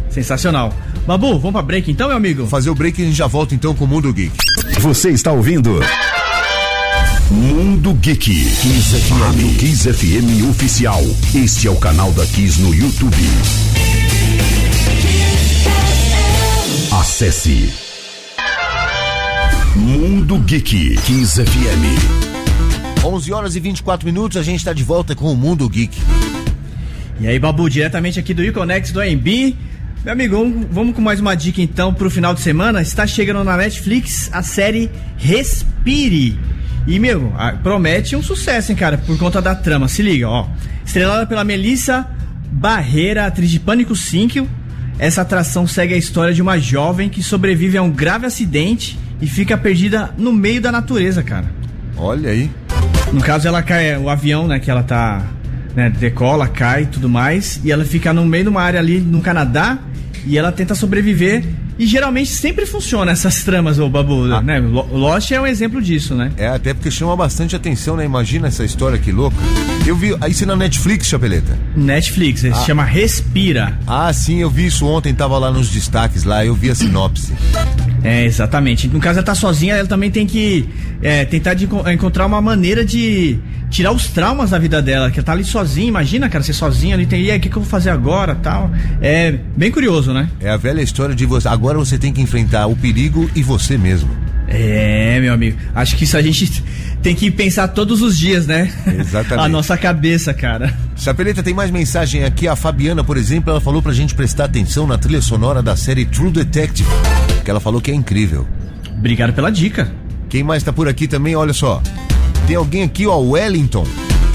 Sensacional. 0.09 0.73
Babu, 1.05 1.33
vamos 1.37 1.51
pra 1.51 1.61
break 1.61 1.91
então, 1.91 2.07
meu 2.07 2.17
amigo? 2.17 2.47
Fazer 2.47 2.69
o 2.71 2.75
break 2.75 2.99
e 2.99 3.03
a 3.03 3.07
gente 3.07 3.17
já 3.17 3.27
volta 3.27 3.53
então 3.53 3.75
com 3.75 3.85
o 3.85 3.87
Mundo 3.87 4.11
Geek. 4.11 4.35
Você 4.79 5.11
está 5.11 5.31
ouvindo 5.31 5.79
Mundo 7.31 7.93
Geek. 7.95 8.31
Kiss 8.31 8.95
FM. 8.95 9.57
Kiss 9.59 9.87
FM 9.93 10.49
Oficial. 10.49 11.03
Este 11.35 11.67
é 11.67 11.71
o 11.71 11.75
canal 11.75 12.11
da 12.13 12.25
Kiss 12.25 12.59
no 12.61 12.73
YouTube. 12.73 13.15
Acesse 16.91 17.69
Mundo 19.75 20.39
Geek. 20.39 20.95
Kiss 21.05 21.41
FM. 21.43 23.03
11 23.05 23.31
horas 23.33 23.55
e 23.55 23.59
24 23.59 24.05
minutos, 24.05 24.37
a 24.37 24.43
gente 24.43 24.57
está 24.59 24.73
de 24.73 24.83
volta 24.83 25.15
com 25.15 25.31
o 25.31 25.35
Mundo 25.35 25.67
Geek. 25.69 25.97
E 27.19 27.27
aí, 27.27 27.39
Babu, 27.39 27.69
diretamente 27.69 28.19
aqui 28.19 28.33
do 28.33 28.41
Uconex 28.41 28.91
do 28.91 28.99
AMB. 29.01 29.55
Meu 30.03 30.13
amigo, 30.13 30.35
vamos- 30.37 30.67
vamos 30.71 30.95
com 30.95 31.01
mais 31.01 31.19
uma 31.19 31.35
dica 31.35 31.61
então 31.61 31.93
pro 31.93 32.09
final 32.09 32.33
de 32.33 32.41
semana. 32.41 32.81
Está 32.81 33.05
chegando 33.05 33.43
na 33.43 33.57
Netflix 33.57 34.29
a 34.31 34.41
série 34.43 34.89
Respire. 35.17 36.37
E, 36.87 36.99
meu, 36.99 37.33
promete 37.61 38.15
um 38.15 38.23
sucesso, 38.23 38.71
hein, 38.71 38.77
cara, 38.77 38.97
por 38.97 39.17
conta 39.19 39.41
da 39.41 39.53
trama. 39.53 39.89
Se 39.89 40.01
liga, 40.01 40.29
ó. 40.29 40.47
Estrelada 40.85 41.27
pela 41.27 41.43
Melissa 41.43 42.07
Barreira, 42.49 43.25
atriz 43.25 43.51
de 43.51 43.59
Pânico 43.59 43.93
5. 43.93 44.47
Essa 44.97 45.21
atração 45.21 45.67
segue 45.67 45.93
a 45.93 45.97
história 45.97 46.33
de 46.33 46.41
uma 46.41 46.57
jovem 46.57 47.09
que 47.09 47.21
sobrevive 47.21 47.77
a 47.77 47.83
um 47.83 47.91
grave 47.91 48.25
acidente 48.25 48.97
e 49.21 49.27
fica 49.27 49.57
perdida 49.57 50.11
no 50.17 50.31
meio 50.31 50.61
da 50.61 50.71
natureza, 50.71 51.21
cara. 51.21 51.45
Olha 51.97 52.29
aí. 52.29 52.49
No 53.11 53.21
caso, 53.21 53.47
ela 53.47 53.61
cai, 53.61 53.97
o 53.97 54.09
avião, 54.09 54.47
né, 54.47 54.57
que 54.59 54.71
ela 54.71 54.83
tá, 54.83 55.25
né, 55.75 55.89
decola, 55.89 56.47
cai 56.47 56.83
e 56.83 56.85
tudo 56.85 57.09
mais, 57.09 57.59
e 57.63 57.71
ela 57.71 57.83
fica 57.83 58.13
no 58.13 58.25
meio 58.25 58.45
de 58.45 58.49
uma 58.49 58.61
área 58.61 58.79
ali 58.79 58.99
no 58.99 59.21
Canadá, 59.21 59.77
e 60.25 60.37
ela 60.37 60.51
tenta 60.51 60.73
sobreviver, 60.73 61.43
e 61.79 61.85
geralmente 61.85 62.29
sempre 62.31 62.65
funciona 62.65 63.11
essas 63.11 63.43
tramas, 63.43 63.79
ô 63.79 63.87
Babu, 63.89 64.31
Ah. 64.33 64.41
né? 64.41 64.59
Lo- 64.59 64.87
Lost 64.91 65.31
é 65.31 65.39
um 65.39 65.45
exemplo 65.47 65.81
disso, 65.81 66.15
né? 66.15 66.31
É, 66.37 66.47
até 66.47 66.73
porque 66.73 66.89
chama 66.91 67.15
bastante 67.15 67.55
atenção, 67.55 67.95
né? 67.95 68.05
Imagina 68.05 68.47
essa 68.47 68.63
história 68.65 68.97
que 68.97 69.11
louca. 69.11 69.37
Eu 69.85 69.95
vi, 69.95 70.15
aí 70.19 70.31
isso 70.31 70.43
é 70.43 70.47
na 70.47 70.55
Netflix, 70.55 71.07
Chapeleta. 71.07 71.57
Netflix, 71.75 72.41
se 72.41 72.65
chama 72.65 72.83
Respira. 72.83 73.77
Ah, 73.87 74.11
sim, 74.11 74.39
eu 74.39 74.49
vi 74.49 74.65
isso 74.65 74.85
ontem, 74.85 75.13
tava 75.13 75.37
lá 75.37 75.51
nos 75.51 75.69
destaques 75.69 76.23
lá, 76.23 76.45
eu 76.45 76.53
vi 76.55 76.69
a 76.69 76.75
sinopse. 76.75 77.33
É, 78.03 78.25
exatamente. 78.25 78.87
No 78.87 78.99
caso, 78.99 79.19
ela 79.19 79.25
tá 79.25 79.35
sozinha, 79.35 79.75
ela 79.75 79.87
também 79.87 80.09
tem 80.11 80.25
que 80.27 80.67
é, 81.01 81.25
tentar 81.25 81.53
de 81.53 81.65
enco- 81.65 81.87
encontrar 81.89 82.25
uma 82.25 82.41
maneira 82.41 82.83
de 82.85 83.37
tirar 83.69 83.91
os 83.91 84.07
traumas 84.07 84.51
da 84.51 84.57
vida 84.59 84.81
dela, 84.81 85.11
que 85.11 85.19
ela 85.19 85.25
tá 85.25 85.31
ali 85.33 85.43
sozinha, 85.43 85.87
imagina, 85.87 86.29
cara, 86.29 86.43
ser 86.43 86.53
sozinha 86.53 86.95
ali, 86.95 87.05
tem, 87.05 87.21
e 87.23 87.31
aí, 87.31 87.37
o 87.37 87.41
que, 87.41 87.49
que 87.49 87.55
eu 87.57 87.61
vou 87.61 87.69
fazer 87.69 87.89
agora, 87.89 88.35
tal. 88.35 88.71
É 89.01 89.33
bem 89.55 89.69
curioso, 89.71 90.13
né? 90.13 90.29
É 90.39 90.49
a 90.49 90.57
velha 90.57 90.81
história 90.81 91.13
de 91.13 91.25
você. 91.25 91.47
Agora 91.47 91.77
você 91.77 91.97
tem 91.97 92.13
que 92.13 92.21
enfrentar 92.21 92.67
o 92.67 92.75
perigo 92.75 93.29
e 93.35 93.43
você 93.43 93.77
mesmo. 93.77 94.09
É, 94.49 95.19
meu 95.19 95.33
amigo. 95.33 95.57
Acho 95.75 95.97
que 95.97 96.05
isso 96.05 96.15
a 96.15 96.21
gente 96.21 96.63
tem 97.03 97.13
que 97.13 97.29
pensar 97.29 97.67
todos 97.67 98.01
os 98.01 98.17
dias, 98.17 98.47
né? 98.47 98.71
Exatamente. 98.87 99.43
A 99.45 99.49
nossa 99.49 99.77
cabeça, 99.77 100.33
cara. 100.33 100.73
Chapeleta, 100.95 101.43
tem 101.43 101.53
mais 101.53 101.69
mensagem 101.69 102.23
aqui. 102.23 102.47
A 102.47 102.55
Fabiana, 102.55 103.03
por 103.03 103.17
exemplo, 103.17 103.49
ela 103.51 103.59
falou 103.59 103.81
pra 103.81 103.91
gente 103.91 104.15
prestar 104.15 104.45
atenção 104.45 104.87
na 104.87 104.97
trilha 104.97 105.21
sonora 105.21 105.61
da 105.61 105.75
série 105.75 106.05
True 106.05 106.31
Detective, 106.31 106.87
que 107.43 107.51
ela 107.51 107.59
falou 107.59 107.81
que 107.81 107.91
é 107.91 107.93
incrível. 107.93 108.47
Obrigado 108.97 109.33
pela 109.33 109.51
dica. 109.51 109.91
Quem 110.29 110.43
mais 110.43 110.63
tá 110.63 110.73
por 110.73 110.87
aqui 110.87 111.07
também, 111.07 111.35
olha 111.35 111.53
só. 111.53 111.81
Tem 112.45 112.55
alguém 112.55 112.83
aqui, 112.83 113.05
ó, 113.07 113.17
Wellington. 113.17 113.85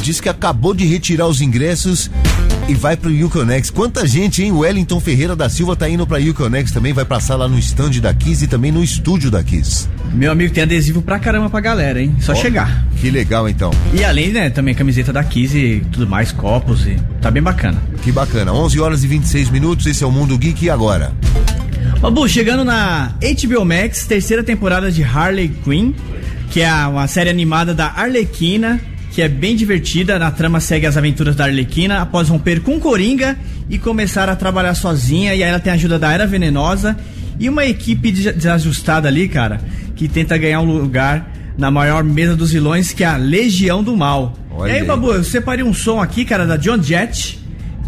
Diz 0.02 0.20
que 0.20 0.28
acabou 0.28 0.74
de 0.74 0.84
retirar 0.84 1.26
os 1.28 1.40
ingressos 1.40 2.10
e 2.68 2.74
vai 2.74 2.96
pro 2.96 3.10
Uconex. 3.10 3.70
Quanta 3.70 4.06
gente, 4.06 4.42
hein? 4.42 4.50
Wellington 4.50 4.98
Ferreira 4.98 5.36
da 5.36 5.48
Silva 5.48 5.76
tá 5.76 5.88
indo 5.88 6.06
pra 6.06 6.18
Uconex 6.18 6.72
também, 6.72 6.92
vai 6.92 7.04
passar 7.04 7.36
lá 7.36 7.46
no 7.46 7.58
stand 7.58 8.00
da 8.00 8.12
Kiss 8.12 8.44
e 8.44 8.48
também 8.48 8.72
no 8.72 8.82
estúdio 8.82 9.30
da 9.30 9.42
Kiss. 9.42 9.88
Meu 10.12 10.32
amigo 10.32 10.52
tem 10.52 10.64
adesivo 10.64 11.02
pra 11.02 11.18
caramba 11.18 11.48
pra 11.48 11.60
galera, 11.60 12.02
hein? 12.02 12.16
Só 12.20 12.32
Ó, 12.32 12.34
chegar. 12.34 12.84
Que 13.00 13.10
legal, 13.10 13.48
então. 13.48 13.70
E 13.94 14.02
além, 14.04 14.32
né, 14.32 14.50
também 14.50 14.74
camiseta 14.74 15.12
da 15.12 15.22
Kiss 15.22 15.56
e 15.56 15.80
tudo 15.92 16.06
mais, 16.06 16.32
copos 16.32 16.86
e 16.86 16.96
tá 17.20 17.30
bem 17.30 17.42
bacana. 17.42 17.80
Que 18.02 18.10
bacana. 18.10 18.52
11 18.52 18.80
horas 18.80 19.04
e 19.04 19.06
26 19.06 19.50
minutos, 19.50 19.86
esse 19.86 20.02
é 20.02 20.06
o 20.06 20.10
Mundo 20.10 20.36
Geek 20.36 20.64
e 20.64 20.70
agora? 20.70 21.12
Babu, 22.02 22.28
chegando 22.28 22.64
na 22.64 23.12
HBO 23.22 23.64
Max, 23.64 24.06
terceira 24.06 24.42
temporada 24.42 24.90
de 24.90 25.04
Harley 25.04 25.48
Quinn, 25.48 25.92
que 26.50 26.60
é 26.60 26.72
uma 26.86 27.06
série 27.06 27.30
animada 27.30 27.72
da 27.72 27.86
Arlequina, 27.92 28.80
que 29.12 29.22
é 29.22 29.28
bem 29.28 29.54
divertida. 29.54 30.18
Na 30.18 30.30
trama 30.32 30.58
segue 30.58 30.84
as 30.84 30.96
aventuras 30.96 31.36
da 31.36 31.44
Arlequina 31.44 32.00
após 32.00 32.28
romper 32.28 32.60
com 32.60 32.80
Coringa 32.80 33.38
e 33.70 33.78
começar 33.78 34.28
a 34.28 34.34
trabalhar 34.34 34.74
sozinha. 34.74 35.32
E 35.32 35.44
aí 35.44 35.48
ela 35.48 35.60
tem 35.60 35.70
a 35.72 35.76
ajuda 35.76 35.96
da 35.96 36.12
Era 36.12 36.26
Venenosa 36.26 36.96
e 37.38 37.48
uma 37.48 37.64
equipe 37.64 38.10
de- 38.10 38.32
desajustada 38.32 39.06
ali, 39.06 39.28
cara, 39.28 39.60
que 39.94 40.08
tenta 40.08 40.36
ganhar 40.36 40.60
um 40.60 40.64
lugar 40.78 41.30
na 41.56 41.70
maior 41.70 42.02
mesa 42.02 42.34
dos 42.34 42.50
vilões, 42.50 42.92
que 42.92 43.04
é 43.04 43.06
a 43.06 43.16
Legião 43.16 43.80
do 43.80 43.96
Mal. 43.96 44.34
Olha 44.50 44.70
e 44.70 44.74
aí, 44.74 44.80
aí. 44.80 44.86
Babu, 44.86 45.12
eu 45.12 45.22
separei 45.22 45.64
um 45.64 45.72
som 45.72 46.00
aqui, 46.00 46.24
cara, 46.24 46.44
da 46.46 46.56
John 46.56 46.82
Jett, 46.82 47.38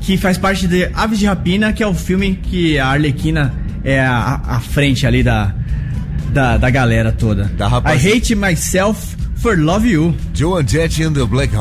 que 0.03 0.16
faz 0.16 0.38
parte 0.38 0.68
de 0.68 0.88
Aves 0.94 1.18
de 1.18 1.27
Rapina, 1.27 1.72
que 1.72 1.83
é 1.83 1.87
o 1.87 1.94
filme 1.94 2.38
que 2.44 2.79
a 2.79 2.87
Arlequina 2.88 3.53
é 3.85 4.01
a, 4.01 4.40
a 4.47 4.61
frente 4.61 5.07
ali 5.07 5.23
da, 5.23 5.55
da, 6.33 6.57
da 6.57 6.70
galera 6.70 7.12
toda. 7.12 7.44
Da 7.44 7.68
rapaz- 7.68 8.03
I 8.05 8.09
hate 8.16 8.35
myself 8.35 9.14
for 9.37 9.57
love 9.59 9.87
you. 9.87 10.14
Joan 10.33 10.66
Jett 10.66 10.99
and 11.03 11.12
the 11.14 11.27
Black 11.27 11.53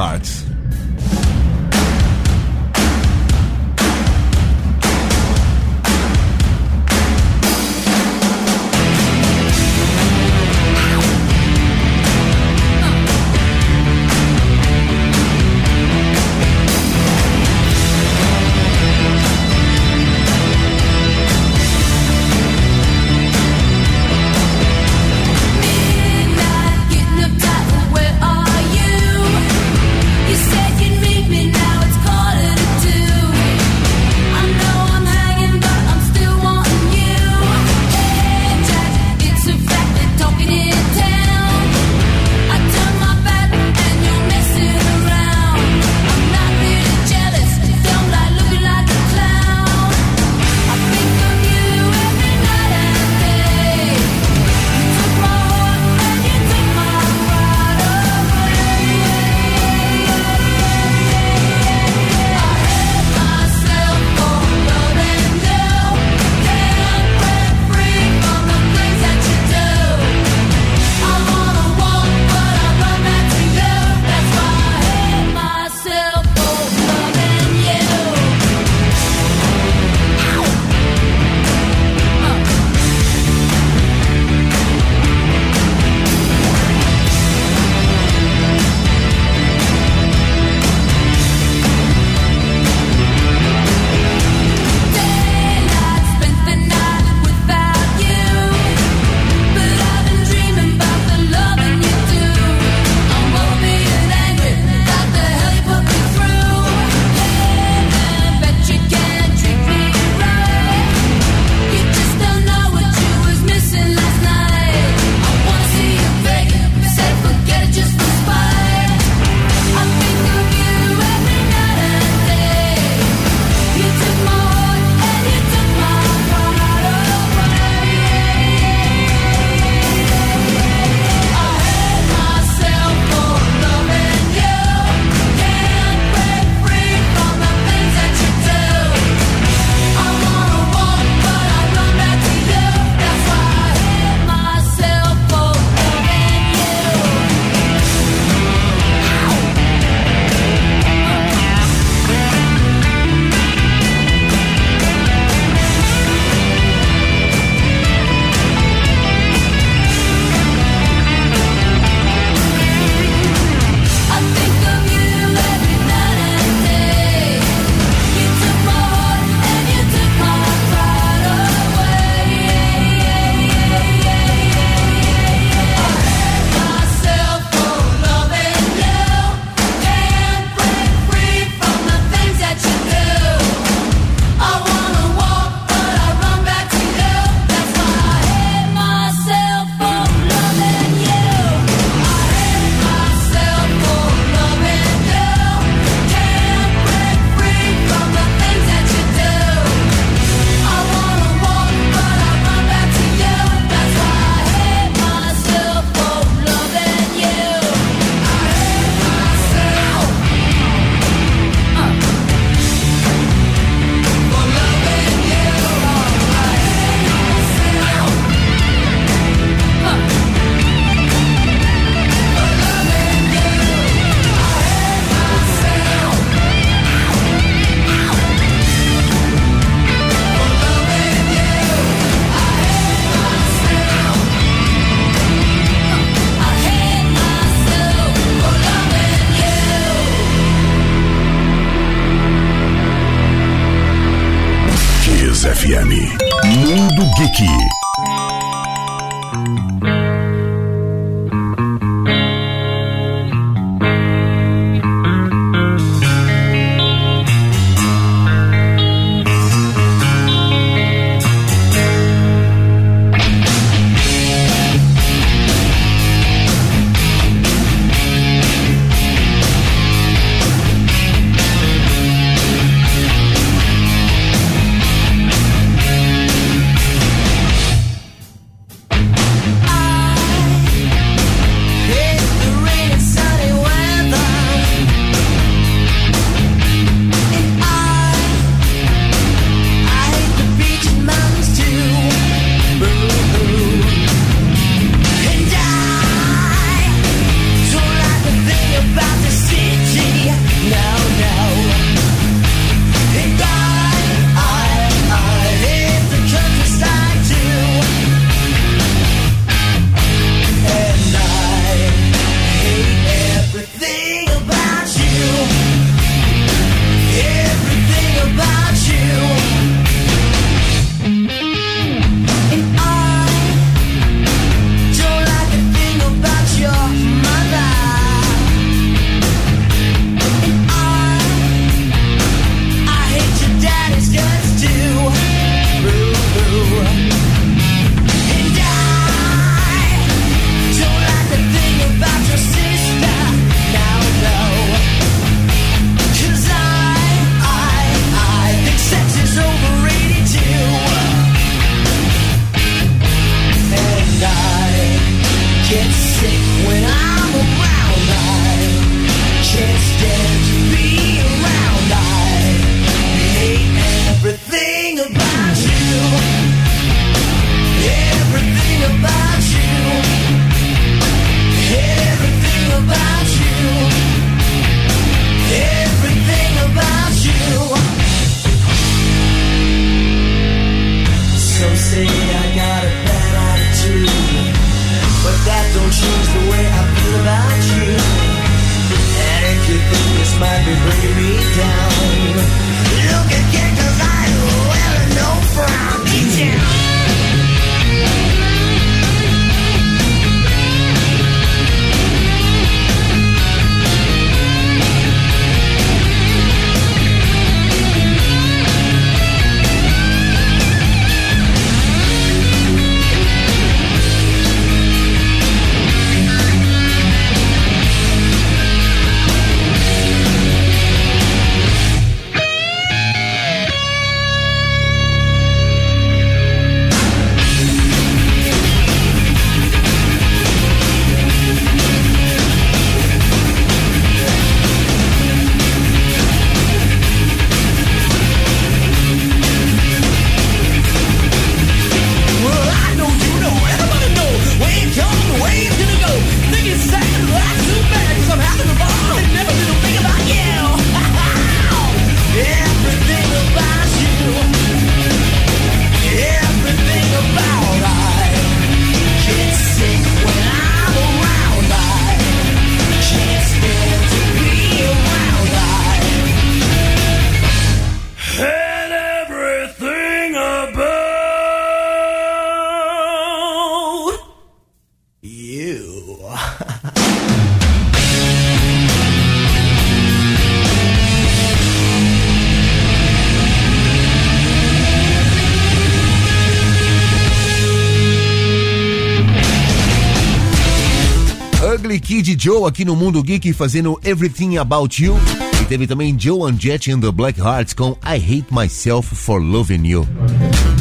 Joe 492.43 492.67
aqui 492.67 492.83
no 492.83 492.93
Mundo 492.93 493.23
Geek 493.23 493.53
fazendo 493.53 493.97
Everything 494.03 494.57
About 494.57 495.01
You. 495.01 495.15
E 495.61 495.65
teve 495.65 495.87
também 495.87 496.13
Joe 496.19 496.51
and 496.51 496.57
Jet 496.59 496.91
and 496.91 496.99
the 496.99 497.09
Black 497.09 497.39
Hearts 497.39 497.73
com 497.73 497.95
I 498.05 498.17
Hate 498.17 498.47
Myself 498.51 499.15
for 499.15 499.41
Loving 499.41 499.87
You. 499.87 500.05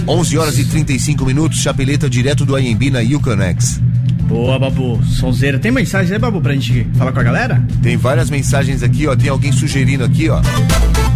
11 0.09 0.39
horas 0.39 0.59
e 0.59 0.65
35 0.65 1.25
minutos, 1.25 1.61
chapeleta 1.61 2.11
direto 2.11 2.45
do 2.45 2.59
IMB 2.59 2.91
na 2.91 2.99
Yukonex. 2.99 3.81
Boa, 4.25 4.59
Babu. 4.59 5.01
Sonzeira. 5.05 5.57
Tem 5.57 5.71
mensagem 5.71 6.15
aí, 6.15 6.19
Babu, 6.19 6.41
pra 6.41 6.53
gente 6.53 6.85
falar 6.97 7.13
com 7.13 7.21
a 7.21 7.23
galera? 7.23 7.65
Tem 7.81 7.97
várias 7.97 8.29
mensagens 8.29 8.83
aqui, 8.83 9.07
ó. 9.07 9.15
Tem 9.15 9.29
alguém 9.31 9.53
sugerindo 9.53 10.03
aqui, 10.03 10.29
ó. 10.29 10.41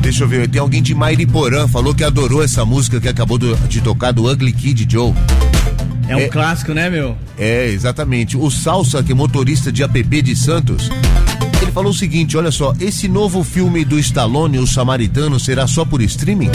Deixa 0.01 0.23
eu 0.23 0.29
ver, 0.29 0.49
tem 0.49 0.61
alguém 0.61 0.81
de 0.81 0.95
Mairiporã, 0.95 1.67
falou 1.67 1.93
que 1.93 2.05
adorou 2.05 2.41
essa 2.41 2.65
música 2.65 3.01
que 3.01 3.09
acabou 3.09 3.37
do- 3.37 3.57
de 3.69 3.81
tocar 3.81 4.13
do 4.13 4.31
Ugly 4.31 4.53
Kid 4.53 4.87
Joe. 4.89 5.13
É 6.09 6.17
um 6.17 6.21
É. 6.21 6.29
clássico, 6.29 6.73
né, 6.73 6.89
meu? 6.89 7.17
É, 7.39 7.67
exatamente. 7.69 8.37
O 8.37 8.51
Salsa, 8.51 9.03
que 9.03 9.13
é 9.13 9.15
motorista 9.15 9.73
de 9.73 9.83
APP 9.83 10.23
de 10.23 10.37
Santos, 10.37 10.89
ele 11.61 11.73
falou 11.73 11.91
o 11.91 11.95
seguinte: 11.95 12.37
olha 12.37 12.51
só, 12.51 12.73
esse 12.81 13.09
novo 13.09 13.43
filme 13.43 13.85
do 13.85 13.99
Stallone, 13.99 14.59
O 14.59 14.67
Samaritano, 14.67 15.39
será 15.41 15.67
só 15.67 15.85
por 15.85 16.01
streaming? 16.03 16.51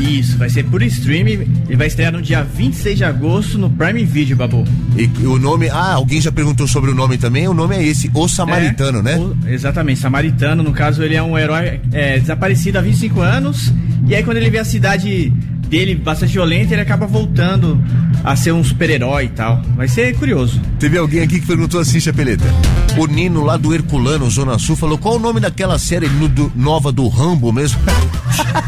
Isso, 0.00 0.36
vai 0.36 0.50
ser 0.50 0.64
por 0.64 0.82
stream. 0.82 1.26
Ele 1.28 1.76
vai 1.76 1.86
estrear 1.86 2.12
no 2.12 2.20
dia 2.20 2.42
26 2.42 2.98
de 2.98 3.04
agosto 3.04 3.56
no 3.56 3.70
Prime 3.70 4.04
Video, 4.04 4.36
Babu. 4.36 4.64
E 4.96 5.06
o 5.26 5.38
nome. 5.38 5.68
Ah, 5.68 5.92
alguém 5.94 6.20
já 6.20 6.32
perguntou 6.32 6.66
sobre 6.66 6.90
o 6.90 6.94
nome 6.94 7.16
também? 7.18 7.46
O 7.46 7.54
nome 7.54 7.76
é 7.76 7.84
esse, 7.86 8.10
O 8.12 8.26
Samaritano, 8.28 8.98
É, 8.98 9.02
né? 9.02 9.16
o- 9.18 9.36
exatamente, 9.48 10.00
Samaritano, 10.00 10.62
no 10.62 10.72
caso, 10.72 11.02
ele 11.04 11.14
é 11.14 11.22
um 11.22 11.38
herói 11.38 11.80
é, 11.92 12.18
desaparecido 12.18 12.78
há 12.78 12.82
25 12.82 13.20
anos. 13.20 13.72
E 14.08 14.14
aí, 14.14 14.24
quando 14.24 14.38
ele 14.38 14.50
vê 14.50 14.58
a 14.58 14.64
cidade 14.64 15.32
dele 15.68 15.94
bastante 15.94 16.32
violenta, 16.32 16.74
ele 16.74 16.82
acaba 16.82 17.06
voltando 17.06 17.80
a 18.24 18.36
ser 18.36 18.52
um 18.52 18.62
super-herói 18.62 19.24
e 19.24 19.28
tal. 19.28 19.62
Vai 19.76 19.88
ser 19.88 20.14
curioso. 20.16 20.60
Teve 20.78 20.96
alguém 20.98 21.22
aqui 21.22 21.40
que 21.40 21.46
perguntou 21.46 21.80
assim, 21.80 21.98
Chapeleta. 22.00 22.44
O 22.96 23.06
Nino 23.06 23.42
lá 23.44 23.56
do 23.56 23.74
Herculano, 23.74 24.28
Zona 24.30 24.58
Sul, 24.58 24.76
falou 24.76 24.98
qual 24.98 25.16
o 25.16 25.18
nome 25.18 25.40
daquela 25.40 25.78
série 25.78 26.08
no- 26.08 26.28
do- 26.28 26.52
nova 26.54 26.92
do 26.92 27.08
Rambo 27.08 27.52
mesmo? 27.52 27.78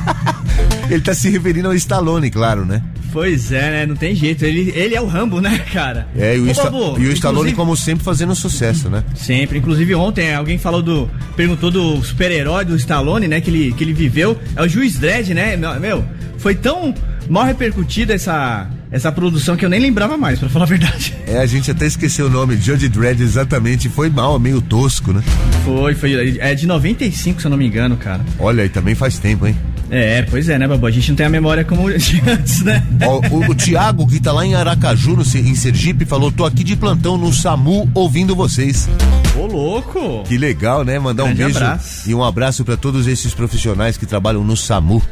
Ele 0.90 1.01
tá 1.01 1.14
se 1.14 1.31
referindo 1.31 1.69
ao 1.69 1.75
Stallone, 1.75 2.31
claro, 2.31 2.64
né? 2.64 2.83
Pois 3.12 3.53
é, 3.53 3.71
né? 3.71 3.87
Não 3.87 3.95
tem 3.97 4.14
jeito. 4.14 4.45
Ele, 4.45 4.73
ele 4.75 4.95
é 4.95 5.01
o 5.01 5.07
Rambo, 5.07 5.40
né, 5.40 5.59
cara? 5.73 6.07
É, 6.17 6.37
e 6.37 6.40
o, 6.40 6.49
Ô, 6.49 6.51
Sta- 6.51 6.64
Babu, 6.64 7.01
e 7.01 7.07
o 7.07 7.12
Stallone, 7.12 7.53
como 7.53 7.77
sempre, 7.77 8.05
fazendo 8.05 8.35
sucesso, 8.35 8.90
né? 8.90 9.03
Sempre. 9.14 9.59
Inclusive 9.59 9.95
ontem 9.95 10.35
alguém 10.35 10.59
falou 10.59 10.83
do. 10.83 11.09
perguntou 11.37 11.71
do 11.71 12.03
super-herói 12.03 12.64
do 12.64 12.75
Stallone, 12.77 13.29
né? 13.29 13.40
Que 13.40 13.51
ele, 13.51 13.73
que 13.73 13.85
ele 13.85 13.93
viveu. 13.93 14.37
É 14.57 14.62
o 14.62 14.69
Juiz 14.69 14.99
Dredd, 14.99 15.33
né? 15.33 15.57
Meu, 15.81 16.05
foi 16.38 16.55
tão 16.57 16.93
mal 17.31 17.45
repercutida 17.45 18.12
essa, 18.14 18.69
essa 18.94 19.11
produção 19.11 19.57
que 19.57 19.64
eu 19.64 19.68
nem 19.68 19.80
lembrava 19.80 20.16
mais, 20.16 20.38
pra 20.38 20.48
falar 20.48 20.66
a 20.66 20.68
verdade. 20.68 21.12
É, 21.26 21.38
a 21.38 21.46
gente 21.46 21.68
até 21.68 21.85
esqueceu 21.85 22.26
o 22.26 22.30
nome, 22.30 22.57
Judge 22.57 22.88
Dredd, 22.88 23.20
exatamente. 23.20 23.88
Foi 23.88 24.09
mal, 24.09 24.38
meio 24.38 24.61
tosco, 24.62 25.12
né? 25.12 25.20
Foi, 25.64 25.96
foi. 25.96 26.38
É 26.38 26.54
de 26.54 26.64
95, 26.64 27.40
se 27.40 27.46
eu 27.46 27.50
não 27.50 27.59
me 27.59 27.66
engano, 27.66 27.96
cara. 27.96 28.24
Olha, 28.38 28.64
e 28.64 28.68
também 28.68 28.94
faz 28.94 29.18
tempo, 29.18 29.48
hein? 29.48 29.57
É, 29.90 30.22
pois 30.22 30.48
é, 30.48 30.57
né, 30.59 30.68
Babu? 30.68 30.87
A 30.87 30.92
gente 30.92 31.09
não 31.09 31.16
tem 31.16 31.26
a 31.26 31.28
memória 31.28 31.64
como 31.64 31.90
de 31.98 32.22
antes, 32.24 32.62
né? 32.62 32.87
Ó, 33.02 33.20
o, 33.30 33.50
o 33.50 33.54
Thiago, 33.54 34.07
que 34.07 34.20
tá 34.20 34.30
lá 34.30 34.46
em 34.46 34.54
Aracaju, 34.54 35.16
no, 35.16 35.22
em 35.22 35.54
Sergipe, 35.57 36.04
falou: 36.04 36.30
tô 36.30 36.44
aqui 36.44 36.62
de 36.62 36.76
plantão 36.76 37.18
no 37.18 37.33
SAMU 37.33 37.90
ouvindo 37.94 38.37
vocês. 38.37 38.88
Ô, 39.37 39.46
louco! 39.46 40.22
Que 40.22 40.38
legal, 40.38 40.85
né? 40.85 41.00
Mandar 41.00 41.24
um 41.24 41.35
Grande 41.35 41.42
beijo 41.44 41.59
abraço. 41.59 42.09
e 42.09 42.14
um 42.14 42.22
abraço 42.22 42.64
pra 42.64 42.76
todos 42.76 43.09
esses 43.09 43.35
profissionais 43.35 43.96
que 43.96 44.07
trabalham 44.07 44.44
no 44.44 44.57
SAMU. 44.57 45.02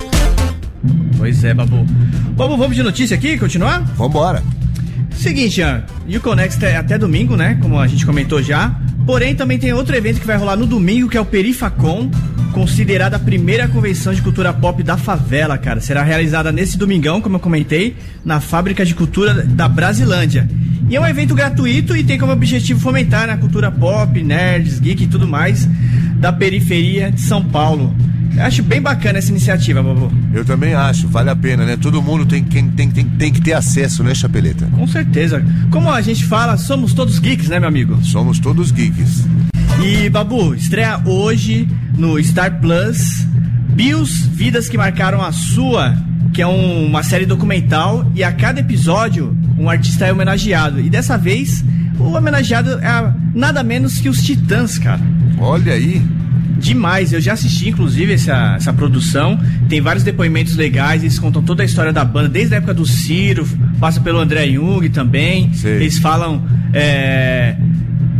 Pois 1.17 1.43
é, 1.45 1.55
Babu. 1.55 1.85
Babu, 2.37 2.57
vamos 2.57 2.77
de 2.77 2.83
notícia 2.83 3.17
aqui, 3.17 3.39
continuar? 3.39 3.81
Vambora. 3.97 4.43
Seguinte, 5.13 5.61
Ian, 5.61 5.85
e 6.07 6.17
o 6.17 6.21
Conext 6.21 6.63
é 6.63 6.77
até 6.77 6.99
domingo, 6.99 7.37
né? 7.37 7.59
Como 7.61 7.79
a 7.79 7.87
gente 7.87 8.05
comentou 8.05 8.43
já. 8.43 8.75
Porém, 9.07 9.35
também 9.35 9.59
tem 9.59 9.73
outro 9.73 9.95
evento 9.97 10.21
que 10.21 10.27
vai 10.27 10.37
rolar 10.37 10.57
no 10.57 10.67
domingo, 10.67 11.09
que 11.09 11.17
é 11.17 11.21
o 11.21 11.25
Perifacon, 11.25 12.11
considerada 12.53 13.17
a 13.17 13.19
primeira 13.19 13.67
convenção 13.67 14.15
de 14.15 14.23
cultura 14.23 14.53
pop 14.53 14.83
da 14.83 14.97
favela, 14.97 15.59
cara. 15.59 15.81
Será 15.81 16.03
realizada 16.03 16.53
nesse 16.53 16.79
domingão, 16.79 17.21
como 17.21 17.37
eu 17.37 17.41
comentei, 17.41 17.97
na 18.25 18.41
Fábrica 18.41 18.85
de 18.85 18.95
Cultura 18.95 19.35
da 19.35 19.69
Brasilândia. 19.69 20.49
E 20.89 20.97
é 20.97 21.01
um 21.01 21.07
evento 21.07 21.35
gratuito 21.35 21.97
e 21.97 22.05
tem 22.05 22.19
como 22.19 22.33
objetivo 22.33 22.79
fomentar 22.79 23.29
a 23.31 23.37
cultura 23.37 23.71
pop, 23.71 24.23
nerds, 24.23 24.79
geek 24.79 25.05
e 25.05 25.07
tudo 25.07 25.27
mais 25.27 25.69
da 26.17 26.33
periferia 26.33 27.11
de 27.11 27.21
São 27.21 27.45
Paulo. 27.45 27.95
Eu 28.37 28.43
acho 28.45 28.63
bem 28.63 28.81
bacana 28.81 29.19
essa 29.19 29.31
iniciativa, 29.31 29.83
Babu. 29.83 30.11
Eu 30.33 30.45
também 30.45 30.73
acho, 30.75 31.07
vale 31.09 31.29
a 31.31 31.37
pena, 31.37 31.65
né? 31.67 31.77
Todo 31.77 32.01
mundo 32.03 32.25
tem, 32.25 32.43
tem, 32.43 32.69
tem, 32.71 32.91
tem 32.91 33.33
que 33.33 33.41
ter 33.41 33.53
acesso, 33.53 34.03
né, 34.03 34.15
Chapeleta? 34.15 34.67
Com 34.73 34.87
certeza. 34.87 35.45
Como 35.71 35.91
a 35.91 36.01
gente 36.01 36.25
fala, 36.25 36.57
somos 36.57 36.95
todos 36.95 37.19
geeks, 37.19 37.49
né, 37.49 37.59
meu 37.61 37.69
amigo? 37.69 38.03
Somos 38.05 38.39
todos 38.39 38.71
geeks. 38.73 39.25
E 39.85 40.09
Babu, 40.09 40.55
estreia 40.55 41.01
hoje 41.05 41.69
no 41.97 42.23
Star 42.23 42.61
Plus 42.61 43.27
Bios 43.75 44.19
Vidas 44.27 44.69
que 44.69 44.77
Marcaram 44.79 45.23
a 45.23 45.33
Sua, 45.33 45.95
que 46.33 46.41
é 46.41 46.47
um- 46.47 46.87
uma 46.87 47.03
série 47.03 47.27
documental 47.27 48.11
e 48.15 48.23
a 48.25 48.33
cada 48.33 48.61
episódio 48.61 49.37
um 49.59 49.69
artista 49.69 50.07
é 50.07 50.13
homenageado. 50.13 50.81
E 50.81 50.89
dessa 50.89 51.19
vez 51.19 51.65
o 51.99 52.13
homenageado 52.17 52.71
é 52.81 53.13
nada 53.35 53.63
menos 53.63 53.99
que 53.99 54.09
os 54.09 54.23
Titãs, 54.23 54.79
cara. 54.79 55.01
Olha 55.39 55.73
aí. 55.75 56.03
Demais, 56.63 57.13
eu 57.13 57.21
já 57.21 57.33
assisti 57.33 57.69
inclusive 57.69 58.13
essa, 58.13 58.55
essa 58.57 58.73
produção. 58.73 59.39
Tem 59.69 59.81
vários 59.81 60.05
depoimentos 60.05 60.57
legais, 60.57 61.03
eles 61.03 61.19
contam 61.19 61.43
toda 61.43 61.63
a 61.63 61.67
história 61.67 61.93
da 61.93 62.05
banda, 62.05 62.29
desde 62.29 62.55
a 62.55 62.59
época 62.59 62.73
do 62.73 62.87
Ciro, 62.87 63.45
passa 63.81 64.01
pelo 64.01 64.19
André 64.19 64.47
Jung 64.49 64.89
também. 64.89 65.53
Sei. 65.55 65.73
Eles 65.75 65.99
falam. 65.99 66.47
é, 66.73 67.57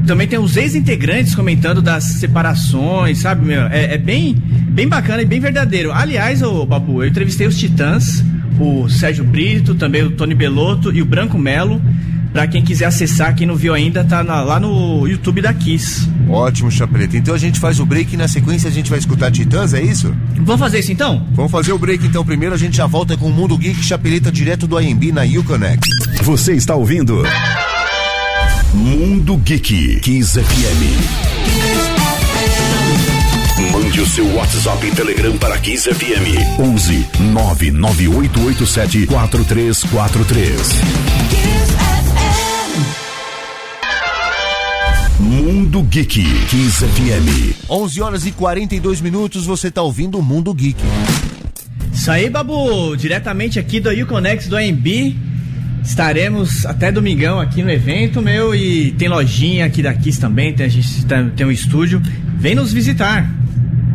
Também 0.09 0.27
tem 0.27 0.41
os 0.41 0.57
ex-integrantes 0.57 1.37
comentando 1.37 1.81
das 1.81 2.03
separações, 2.03 3.19
sabe, 3.19 3.47
meu? 3.47 3.63
É, 3.69 3.95
é 3.95 3.99
bem, 3.99 4.35
bem 4.35 4.89
bacana 4.89 5.23
e 5.23 5.25
bem 5.25 5.39
verdadeiro. 5.39 5.93
Aliás, 5.93 6.43
ô 6.43 6.67
Babu, 6.67 7.05
eu 7.05 7.09
entrevistei 7.09 7.47
os 7.47 7.57
Titãs, 7.57 8.25
o 8.59 8.89
Sérgio 8.89 9.25
Brito, 9.25 9.77
também 9.77 10.03
o 10.03 10.11
Tony 10.11 10.35
Belotto 10.35 10.93
e 10.93 11.01
o 11.01 11.05
Branco 11.05 11.39
Melo. 11.39 11.81
Pra 12.33 12.47
quem 12.47 12.63
quiser 12.63 12.87
acessar, 12.87 13.35
quem 13.35 13.47
não 13.47 13.55
viu 13.55 13.75
ainda, 13.75 14.03
tá 14.05 14.25
na- 14.25 14.41
lá 14.43 14.59
no 14.59 15.07
YouTube 15.07 15.43
da 15.43 15.53
Kiss. 15.53 16.09
Ótimo, 16.29 16.71
Chapeleta. 16.71 17.17
Então 17.17 17.35
a 17.35 17.39
gente 17.39 17.61
faz 17.61 17.79
o 17.79 17.85
break 17.85 18.15
e 18.15 18.17
na 18.17 18.27
sequência 18.27 18.69
a 18.69 18.73
gente 18.73 18.89
vai 18.89 18.99
escutar 18.99 19.31
Titãs, 19.31 19.75
é 19.75 19.83
isso? 19.83 20.15
Vamos 20.39 20.61
fazer 20.61 20.79
isso 20.79 20.93
então? 20.93 21.27
Vamos 21.33 21.53
fazer 21.53 21.73
o 21.73 21.79
break 21.79 22.07
então 22.07 22.25
primeiro, 22.25 22.55
a 22.55 22.59
gente 22.59 22.77
já 22.77 22.87
volta 22.87 23.17
com 23.19 23.27
o 23.27 23.33
Mundo 23.33 23.57
Geek 23.59 23.83
Chapeleta 23.85 24.33
direto 24.33 24.67
do 24.67 24.79
AMB 24.79 25.13
na 25.13 25.23
Uconnect. 25.25 25.87
Você 26.23 26.55
está 26.55 26.75
ouvindo 26.75 27.23
Mundo 28.73 29.37
Geek 29.37 30.01
Kiss 30.01 30.41
FM. 30.41 31.03
Mande 33.73 34.01
o 34.01 34.07
seu 34.07 34.27
WhatsApp 34.35 34.87
e 34.87 34.91
Telegram 34.93 35.37
para 35.39 35.59
Kiss 35.59 35.89
FM 35.93 36.59
11 36.59 37.07
99887 37.21 39.07
4343. 39.07 41.52
Mundo 45.33 45.83
Geek 45.85 46.23
Kiss 46.51 46.85
FM. 46.85 47.57
11 47.71 48.03
horas 48.03 48.27
e 48.27 48.33
42 48.33 49.01
minutos, 49.01 49.47
você 49.47 49.71
tá 49.71 49.81
ouvindo 49.81 50.19
o 50.19 50.23
Mundo 50.23 50.53
Geek. 50.53 50.79
Isso 51.91 52.11
aí, 52.11 52.29
Babu, 52.29 52.95
diretamente 52.99 53.59
aqui 53.59 53.81
do 53.81 53.89
Uconex 53.89 54.47
do 54.47 54.57
AMB. 54.57 55.17
Estaremos 55.83 56.67
até 56.67 56.93
domingão 56.93 57.41
aqui 57.41 57.63
no 57.63 57.71
evento, 57.71 58.21
meu, 58.21 58.55
e 58.55 58.93
tem 58.93 59.09
lojinha 59.09 59.65
aqui 59.65 59.83
da 59.83 59.95
Kiss 59.95 60.21
também, 60.21 60.53
tem, 60.53 60.67
a 60.67 60.69
gente 60.69 61.03
tem 61.35 61.47
um 61.47 61.51
estúdio. 61.51 62.03
Vem 62.37 62.55
nos 62.55 62.71
visitar. 62.71 63.27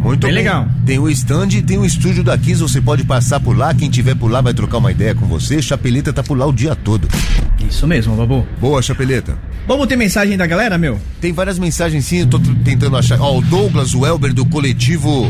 Muito 0.02 0.26
Bem 0.26 0.34
bem. 0.34 0.44
legal. 0.44 0.68
Tem 0.88 0.98
o 0.98 1.08
stand 1.08 1.50
e 1.52 1.62
tem 1.62 1.78
o 1.78 1.86
estúdio 1.86 2.24
da 2.24 2.36
Kiss, 2.36 2.60
você 2.60 2.82
pode 2.82 3.04
passar 3.04 3.40
por 3.40 3.56
lá, 3.56 3.76
quem 3.76 3.92
tiver 3.92 4.16
por 4.16 4.32
lá 4.32 4.42
vai 4.42 4.56
trocar 4.56 4.80
uma 4.80 4.92
ideia 4.92 5.14
com 5.14 5.28
você. 5.28 5.62
Chapeleta 5.62 6.12
tá 6.12 6.24
por 6.24 6.36
lá 6.36 6.48
o 6.48 6.52
dia 6.52 6.76
todo. 6.76 7.08
Isso 7.70 7.86
mesmo, 7.86 8.16
Babu. 8.16 8.44
Boa, 8.60 8.82
Chapeleta. 8.82 9.38
Vamos 9.68 9.88
ter 9.88 9.98
mensagem 9.98 10.38
da 10.38 10.48
galera, 10.48 10.78
meu? 10.78 10.98
Tem 11.20 11.34
várias 11.34 11.60
mensagens 11.60 12.06
sim, 12.06 12.20
eu 12.20 12.28
tô 12.28 12.40
tentando 12.64 12.96
achar. 12.96 13.20
Ó, 13.20 13.38
o 13.38 13.42
Douglas 13.42 13.94
Welber 13.94 14.34
do 14.34 14.46
coletivo 14.46 15.30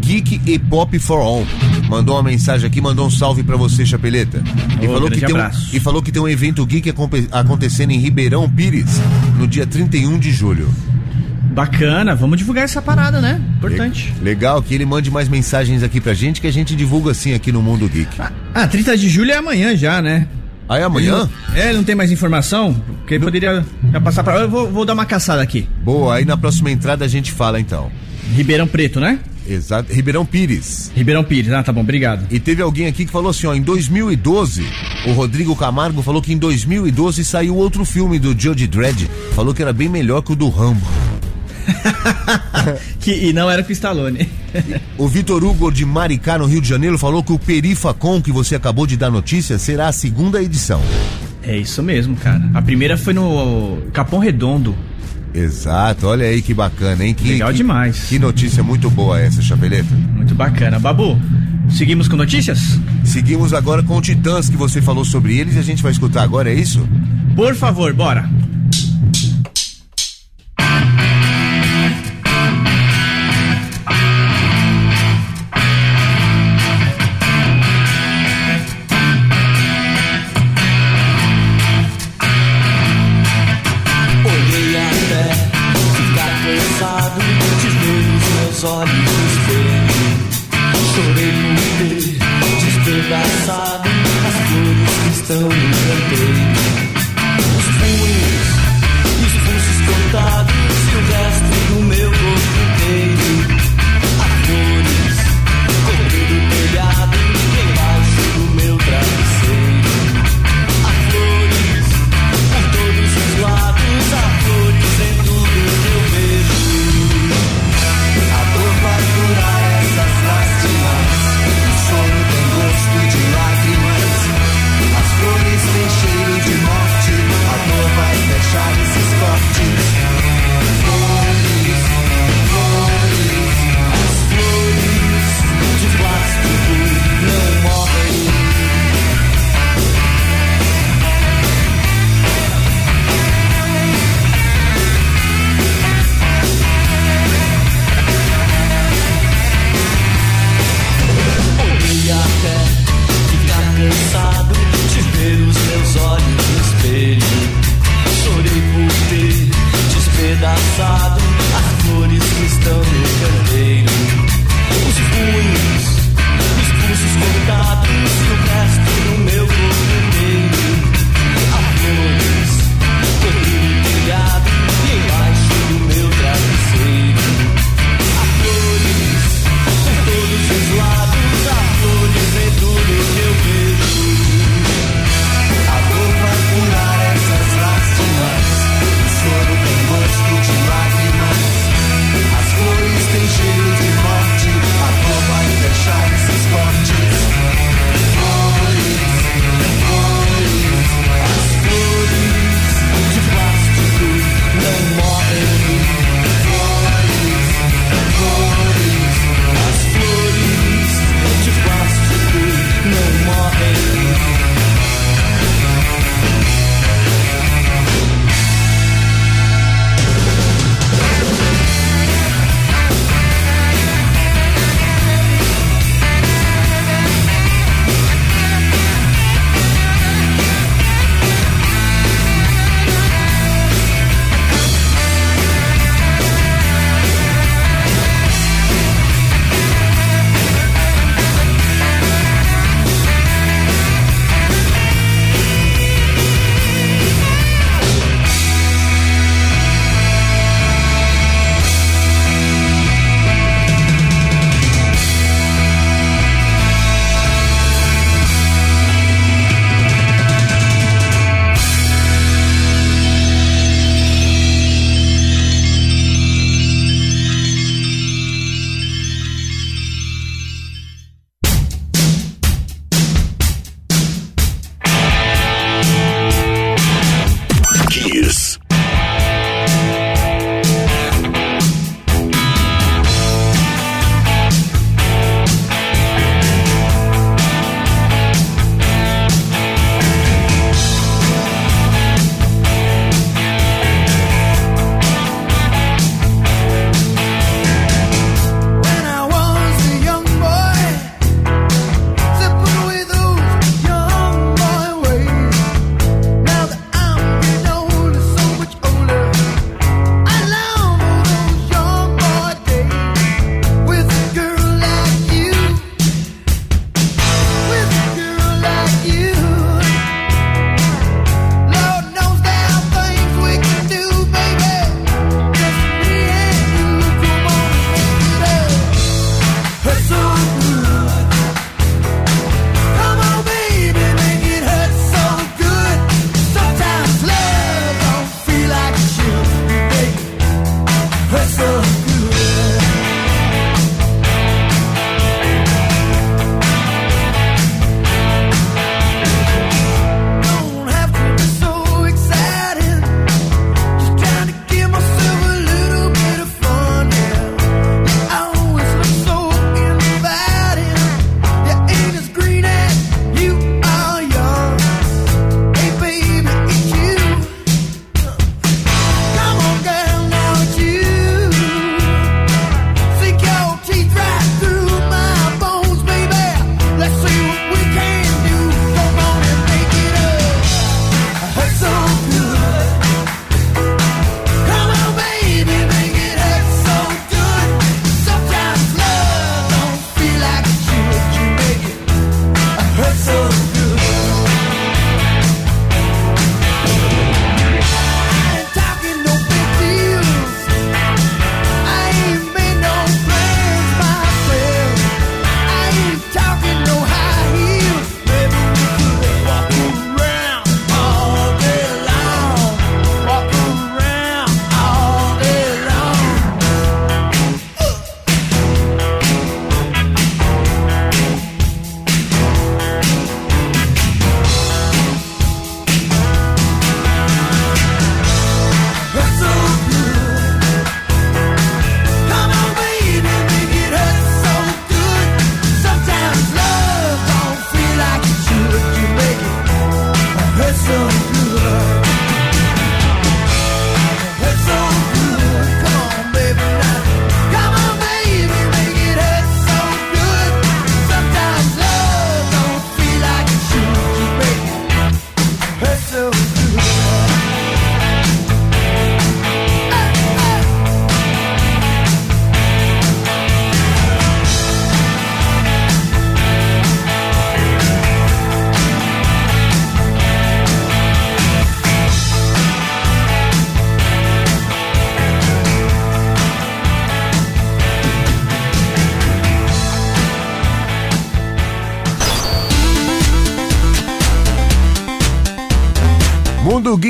Geek 0.00 0.40
e 0.46 0.58
Pop 0.58 0.98
for 0.98 1.20
All 1.20 1.46
mandou 1.88 2.16
uma 2.16 2.22
mensagem 2.24 2.66
aqui, 2.66 2.80
mandou 2.80 3.06
um 3.06 3.10
salve 3.10 3.42
pra 3.44 3.56
você, 3.56 3.86
Chapeleta. 3.86 4.42
E, 4.82 4.86
Ô, 4.88 4.92
falou 4.94 5.08
que 5.10 5.20
tem 5.20 5.34
um, 5.34 5.50
e 5.72 5.80
falou 5.80 6.02
que 6.02 6.10
tem 6.12 6.20
um 6.20 6.28
evento 6.28 6.66
geek 6.66 6.92
acontecendo 7.30 7.92
em 7.92 7.98
Ribeirão 7.98 8.50
Pires 8.50 9.00
no 9.38 9.46
dia 9.46 9.66
31 9.66 10.18
de 10.18 10.32
julho. 10.32 10.68
Bacana, 11.52 12.14
vamos 12.14 12.36
divulgar 12.38 12.64
essa 12.64 12.82
parada, 12.82 13.20
né? 13.20 13.40
Importante. 13.56 14.12
Le- 14.18 14.24
Legal 14.24 14.60
que 14.62 14.74
ele 14.74 14.84
mande 14.84 15.10
mais 15.10 15.28
mensagens 15.28 15.82
aqui 15.82 16.00
pra 16.00 16.14
gente 16.14 16.40
que 16.40 16.46
a 16.46 16.52
gente 16.52 16.74
divulga 16.76 17.12
assim 17.12 17.32
aqui 17.32 17.50
no 17.52 17.62
Mundo 17.62 17.88
Geek. 17.88 18.08
Ah, 18.54 18.66
30 18.66 18.96
de 18.96 19.08
julho 19.08 19.30
é 19.30 19.36
amanhã 19.36 19.74
já, 19.76 20.02
né? 20.02 20.26
Aí 20.68 20.82
amanhã? 20.82 21.28
É, 21.54 21.72
não 21.72 21.82
tem 21.82 21.94
mais 21.94 22.12
informação? 22.12 22.74
Porque 22.98 23.18
poderia 23.18 23.64
já 23.90 24.00
passar 24.00 24.22
pra. 24.22 24.40
Eu 24.40 24.50
vou, 24.50 24.70
vou 24.70 24.84
dar 24.84 24.92
uma 24.92 25.06
caçada 25.06 25.40
aqui. 25.40 25.66
Boa, 25.82 26.16
aí 26.16 26.24
na 26.24 26.36
próxima 26.36 26.70
entrada 26.70 27.04
a 27.04 27.08
gente 27.08 27.32
fala 27.32 27.58
então. 27.58 27.90
Ribeirão 28.34 28.66
Preto, 28.66 29.00
né? 29.00 29.18
Exato, 29.48 29.90
Ribeirão 29.90 30.26
Pires. 30.26 30.92
Ribeirão 30.94 31.24
Pires, 31.24 31.50
ah, 31.52 31.62
tá 31.62 31.72
bom, 31.72 31.80
obrigado. 31.80 32.26
E 32.30 32.38
teve 32.38 32.60
alguém 32.60 32.86
aqui 32.86 33.06
que 33.06 33.10
falou 33.10 33.30
assim, 33.30 33.46
ó, 33.46 33.54
em 33.54 33.62
2012, 33.62 34.62
o 35.06 35.12
Rodrigo 35.12 35.56
Camargo 35.56 36.02
falou 36.02 36.20
que 36.20 36.34
em 36.34 36.36
2012 36.36 37.24
saiu 37.24 37.56
outro 37.56 37.82
filme 37.86 38.18
do 38.18 38.38
Judge 38.38 38.66
Dredd, 38.66 39.08
falou 39.34 39.54
que 39.54 39.62
era 39.62 39.72
bem 39.72 39.88
melhor 39.88 40.20
que 40.20 40.32
o 40.32 40.36
do 40.36 40.50
Rambo. 40.50 40.86
Que, 43.00 43.12
e 43.28 43.32
não 43.32 43.50
era 43.50 43.62
com 43.62 43.70
o 43.70 43.72
Stallone. 43.72 44.28
O 44.98 45.08
Vitor 45.08 45.42
Hugo 45.44 45.70
de 45.70 45.84
Maricá, 45.84 46.36
no 46.38 46.46
Rio 46.46 46.60
de 46.60 46.68
Janeiro, 46.68 46.98
falou 46.98 47.22
que 47.22 47.32
o 47.32 47.38
Perifacon, 47.38 48.20
que 48.20 48.30
você 48.32 48.54
acabou 48.54 48.86
de 48.86 48.96
dar 48.96 49.10
notícia, 49.10 49.58
será 49.58 49.88
a 49.88 49.92
segunda 49.92 50.42
edição. 50.42 50.82
É 51.42 51.56
isso 51.56 51.82
mesmo, 51.82 52.16
cara. 52.16 52.42
A 52.52 52.60
primeira 52.60 52.96
foi 52.98 53.14
no 53.14 53.78
Capão 53.92 54.18
Redondo. 54.18 54.74
Exato, 55.32 56.06
olha 56.06 56.26
aí 56.26 56.42
que 56.42 56.52
bacana, 56.52 57.04
hein? 57.04 57.14
Que, 57.14 57.28
Legal 57.32 57.50
que- 57.50 57.56
demais. 57.58 58.04
Que 58.08 58.18
notícia 58.18 58.62
muito 58.62 58.90
boa 58.90 59.20
essa, 59.20 59.40
Chapeleta. 59.40 59.94
Muito 59.94 60.34
bacana. 60.34 60.78
Babu, 60.78 61.18
seguimos 61.70 62.08
com 62.08 62.16
notícias? 62.16 62.78
Seguimos 63.04 63.54
agora 63.54 63.82
com 63.82 63.96
o 63.96 64.00
Titãs, 64.02 64.48
que 64.50 64.56
você 64.56 64.82
falou 64.82 65.04
sobre 65.04 65.38
eles 65.38 65.54
e 65.54 65.58
a 65.58 65.62
gente 65.62 65.82
vai 65.82 65.92
escutar 65.92 66.22
agora, 66.22 66.50
é 66.50 66.54
isso? 66.54 66.86
Por 67.36 67.54
favor, 67.54 67.92
bora. 67.94 68.28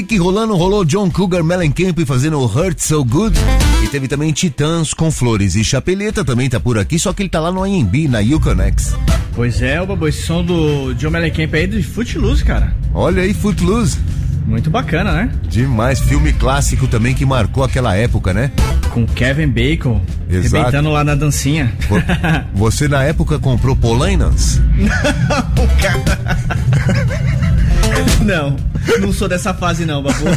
Geek 0.09 0.17
rolando, 0.17 0.57
rolou 0.57 0.87
John 0.87 1.11
Cougar 1.11 1.45
Mellencamp 1.45 1.99
fazendo 2.07 2.41
Hurt 2.43 2.79
So 2.79 3.05
Good. 3.05 3.39
E 3.85 3.89
teve 3.89 4.09
também 4.09 4.33
Titãs 4.33 4.95
com 4.95 5.11
Flores 5.11 5.55
e 5.55 5.63
Chapeleta 5.63 6.25
também 6.25 6.49
tá 6.49 6.59
por 6.59 6.79
aqui, 6.79 6.99
só 6.99 7.13
que 7.13 7.21
ele 7.23 7.29
tá 7.29 7.39
lá 7.39 7.53
no 7.53 7.63
AMB, 7.63 8.09
na 8.09 8.21
Uconex. 8.21 8.97
Pois 9.35 9.61
é, 9.61 9.79
o 9.83 9.87
Babu, 9.87 10.09
esse 10.09 10.23
som 10.23 10.43
do 10.43 10.95
John 10.95 11.11
Mellencamp 11.11 11.53
aí 11.53 11.67
de 11.67 11.83
Footloose, 11.83 12.43
cara. 12.43 12.75
Olha 12.95 13.23
aí, 13.23 13.35
Footloose. 13.35 13.99
Muito 14.47 14.71
bacana, 14.71 15.13
né? 15.13 15.31
Demais, 15.47 16.01
filme 16.01 16.33
clássico 16.33 16.89
também 16.89 17.15
que 17.15 17.27
marcou 17.27 17.63
aquela 17.63 17.95
época, 17.95 18.33
né? 18.33 18.51
Com 18.91 19.07
Kevin 19.07 19.49
Bacon, 19.49 20.01
Exato. 20.31 20.57
arrebentando 20.57 20.89
lá 20.91 21.05
na 21.05 21.15
dancinha. 21.15 21.71
Vo- 21.87 22.03
Você 22.67 22.89
na 22.89 23.03
época 23.05 23.39
comprou 23.39 23.77
Polainas? 23.77 24.59
não, 28.25 28.51
não 28.51 28.68
sou 29.13 29.29
dessa 29.29 29.53
fase 29.55 29.85
não, 29.85 30.03
Babu. 30.03 30.25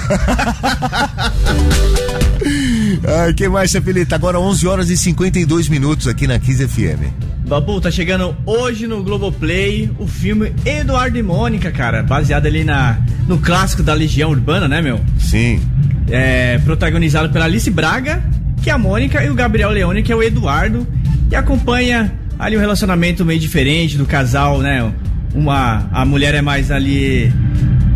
Ai, 3.24 3.34
que 3.34 3.48
mais, 3.48 3.72
Chapeleta? 3.72 4.16
Agora 4.16 4.40
11 4.40 4.68
horas 4.68 4.90
e 4.90 4.98
52 4.98 5.70
minutos 5.70 6.08
aqui 6.08 6.28
na 6.28 6.40
Kiss 6.40 6.68
FM. 6.68 7.32
Babu, 7.48 7.82
tá 7.82 7.92
chegando 7.92 8.36
hoje 8.46 8.88
no 8.88 9.04
Globoplay 9.04 9.92
o 10.00 10.08
filme 10.08 10.54
Eduardo 10.66 11.18
e 11.18 11.24
Mônica, 11.24 11.72
cara, 11.72 12.02
baseado 12.02 12.46
ali 12.46 12.64
na, 12.64 13.00
no 13.28 13.40
clássico 13.40 13.84
da 13.84 13.94
Legião 13.94 14.30
Urbana, 14.30 14.68
né, 14.68 14.82
meu? 14.82 15.02
Sim. 15.20 15.62
É, 16.10 16.58
protagonizado 16.60 17.30
pela 17.30 17.46
Alice 17.46 17.70
Braga, 17.70 18.24
que 18.62 18.70
é 18.70 18.74
a 18.74 18.78
Mônica, 18.78 19.24
e 19.24 19.30
o 19.30 19.34
Gabriel 19.34 19.72
Leone, 19.72 20.04
que 20.04 20.12
é 20.12 20.16
o 20.16 20.24
Eduardo, 20.24 20.88
e 21.30 21.36
acompanha 21.36 22.14
ali 22.40 22.56
um 22.56 22.60
relacionamento 22.60 23.26
meio 23.26 23.40
diferente 23.40 23.98
do 23.98 24.06
casal, 24.06 24.60
né? 24.60 24.92
Uma, 25.34 25.90
a 25.92 26.06
mulher 26.06 26.34
é 26.34 26.42
mais 26.42 26.72
ali, 26.72 27.34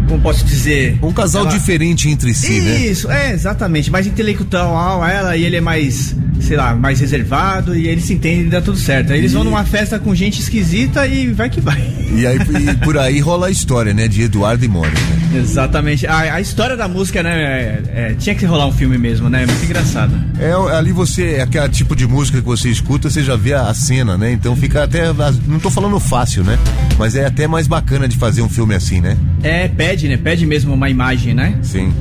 como 0.08 0.22
posso 0.22 0.46
dizer? 0.46 0.98
Um 1.02 1.12
casal 1.12 1.44
ela- 1.44 1.52
diferente 1.52 2.10
entre 2.10 2.34
si, 2.34 2.62
né? 2.62 2.78
Isso, 2.86 3.10
é, 3.12 3.32
exatamente. 3.32 3.90
Mais 3.92 4.06
intelectual 4.08 5.06
ela 5.06 5.36
e 5.38 5.44
ele 5.46 5.56
é 5.58 5.62
mais, 5.62 6.16
sei 6.42 6.58
lá, 6.58 6.76
mais 6.76 7.00
reservado 7.00 7.76
e 7.76 7.88
eles 7.88 8.04
se 8.06 8.14
entendem 8.14 8.48
e 8.48 8.50
dá 8.50 8.62
tudo 8.62 8.78
certo. 8.78 9.14
Aí 9.14 9.20
eles 9.20 9.34
vão 9.34 9.44
numa 9.44 9.64
festa 9.66 9.98
com 10.00 10.14
gente 10.14 10.40
esquisita 10.40 11.06
e 11.08 11.32
vai 11.32 11.50
que 11.50 11.60
vai. 11.62 11.82
E 12.16 12.26
aí 12.26 12.38
e 12.38 12.76
por 12.84 12.98
aí 12.98 13.20
rola 13.20 13.48
a 13.48 13.52
história, 13.52 13.94
né? 13.94 14.08
De 14.08 14.22
Eduardo 14.24 14.64
e 14.64 14.68
Mônica. 14.68 14.98
Exatamente. 15.36 16.06
A, 16.08 16.36
a 16.36 16.42
história 16.42 16.78
da 16.78 16.88
música, 16.88 17.22
né? 17.22 17.32
é- 17.42 17.82
é, 17.96 18.14
tinha 18.14 18.36
que 18.36 18.46
rolar 18.46 18.68
um 18.68 18.72
filme 18.72 18.98
mesmo, 18.98 19.30
né? 19.30 19.44
É 19.44 19.46
muito 19.46 19.64
engraçado. 19.64 20.14
É, 20.40 20.52
ali 20.78 20.92
você, 20.92 21.36
é 21.36 21.42
aquele 21.42 21.68
tipo 21.70 21.96
de 21.96 22.08
música 22.08 22.40
que 22.40 22.46
você 22.46 22.70
escuta, 22.70 23.10
você 23.10 23.24
já 23.24 23.36
vê 23.36 23.54
a, 23.54 23.64
a 23.70 23.74
cena, 23.74 24.18
né? 24.18 24.32
Então 24.32 24.56
fica 24.56 24.84
até. 24.84 25.12
Não 25.48 25.60
tô 25.60 25.70
falando 25.70 26.00
fácil, 26.00 26.44
né? 26.44 26.58
Mas 26.98 27.16
é 27.16 27.26
até 27.26 27.48
mais 27.48 27.68
bacana 27.68 28.08
de 28.08 28.18
fazer 28.18 28.42
um 28.42 28.50
filme 28.50 28.76
assim, 28.76 29.02
né? 29.02 29.18
É, 29.44 29.68
pede, 29.68 30.08
né? 30.08 30.18
Pede 30.18 30.46
mesmo 30.46 30.74
uma 30.74 30.90
imagem, 30.90 31.34
né? 31.34 31.58
Sim. 31.62 31.94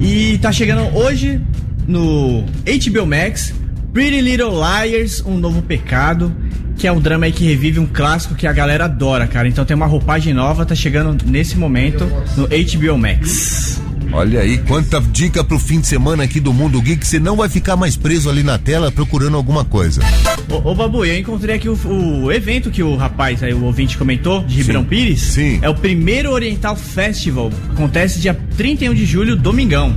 E 0.00 0.38
tá 0.38 0.52
chegando 0.52 0.94
hoje 0.96 1.40
no 1.88 2.44
HBO 2.64 3.06
Max 3.06 3.54
Pretty 3.92 4.20
Little 4.20 4.52
Liars, 4.52 5.22
um 5.26 5.38
novo 5.38 5.62
pecado, 5.62 6.32
que 6.76 6.86
é 6.86 6.92
um 6.92 7.00
drama 7.00 7.26
aí 7.26 7.32
que 7.32 7.44
revive 7.44 7.80
um 7.80 7.86
clássico 7.86 8.34
que 8.34 8.46
a 8.46 8.52
galera 8.52 8.84
adora, 8.84 9.26
cara. 9.26 9.48
Então 9.48 9.64
tem 9.64 9.74
uma 9.74 9.86
roupagem 9.86 10.34
nova, 10.34 10.64
tá 10.64 10.74
chegando 10.74 11.24
nesse 11.24 11.56
momento 11.56 12.04
no 12.36 12.46
HBO 12.46 12.98
Max. 12.98 13.80
Olha 14.12 14.40
aí, 14.40 14.58
quanta 14.58 15.00
dica 15.00 15.42
pro 15.42 15.58
fim 15.58 15.80
de 15.80 15.86
semana 15.86 16.22
aqui 16.24 16.38
do 16.38 16.52
Mundo 16.52 16.80
Geek, 16.80 17.06
você 17.06 17.18
não 17.18 17.36
vai 17.36 17.48
ficar 17.48 17.76
mais 17.76 17.96
preso 17.96 18.30
ali 18.30 18.42
na 18.42 18.58
tela 18.58 18.90
procurando 18.90 19.36
alguma 19.36 19.64
coisa. 19.64 20.00
Ô, 20.48 20.70
ô 20.70 20.74
Babu, 20.74 21.04
eu 21.04 21.18
encontrei 21.18 21.56
aqui 21.56 21.68
o, 21.68 21.76
o 22.24 22.32
evento 22.32 22.70
que 22.70 22.82
o 22.82 22.96
rapaz 22.96 23.42
aí, 23.42 23.52
o 23.52 23.64
ouvinte 23.64 23.98
comentou, 23.98 24.44
de 24.44 24.56
Ribeirão 24.56 24.84
Pires. 24.84 25.20
sim. 25.20 25.58
É 25.60 25.68
o 25.68 25.74
primeiro 25.74 26.30
Oriental 26.30 26.76
Festival. 26.76 27.50
Acontece 27.70 28.20
dia 28.20 28.38
31 28.56 28.94
de 28.94 29.04
julho, 29.04 29.36
domingão. 29.36 29.94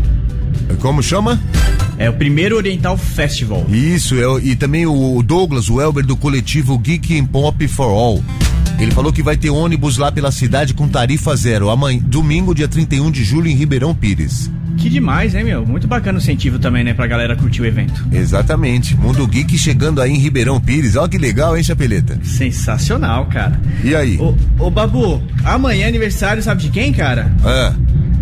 Como 0.80 1.02
chama? 1.02 1.40
É 2.02 2.10
o 2.10 2.14
primeiro 2.14 2.58
Oriental 2.58 2.98
Festival. 2.98 3.64
Isso, 3.70 4.16
é, 4.16 4.44
e 4.44 4.56
também 4.56 4.88
o 4.88 5.22
Douglas, 5.22 5.70
o 5.70 5.80
Elber 5.80 6.04
do 6.04 6.18
coletivo 6.18 6.76
Geek 6.80 7.20
and 7.20 7.28
Pop 7.28 7.68
for 7.68 7.84
All. 7.84 8.24
Ele 8.80 8.90
falou 8.90 9.14
que 9.14 9.22
vai 9.22 9.38
ter 9.38 9.52
ônibus 9.52 10.00
lá 10.00 10.12
pela 10.12 10.32
cidade 10.32 10.74
com 10.74 10.88
tarifa 10.88 11.36
zero, 11.36 11.70
amanhã, 11.70 12.02
domingo, 12.04 12.56
dia 12.56 12.68
31 12.68 13.12
de 13.12 13.24
julho, 13.24 13.48
em 13.48 13.56
Ribeirão 13.56 13.94
Pires. 13.94 14.50
Que 14.78 14.90
demais, 14.90 15.36
hein, 15.36 15.44
meu? 15.44 15.64
Muito 15.64 15.88
bacana 15.88 16.18
o 16.18 16.22
incentivo 16.22 16.58
também, 16.58 16.84
né, 16.84 16.92
pra 16.92 17.06
galera 17.06 17.36
curtir 17.36 17.62
o 17.62 17.66
evento. 17.68 18.04
Exatamente. 18.12 18.96
Mundo 18.96 19.28
Geek 19.28 19.56
chegando 19.56 20.02
aí 20.02 20.12
em 20.12 20.18
Ribeirão 20.18 20.60
Pires. 20.60 20.96
Olha 20.96 21.08
que 21.08 21.20
legal, 21.20 21.56
hein, 21.56 21.64
Chapeleta? 21.64 22.20
Sensacional, 22.24 23.28
cara. 23.28 23.62
E 23.84 23.94
aí? 23.94 24.18
Ô, 24.18 24.34
ô 24.58 24.72
Babu, 24.72 25.22
amanhã 25.46 25.86
é 25.86 25.88
aniversário, 25.88 26.42
sabe 26.42 26.64
de 26.64 26.70
quem, 26.70 26.92
cara? 26.92 27.32
Ah, 27.46 27.76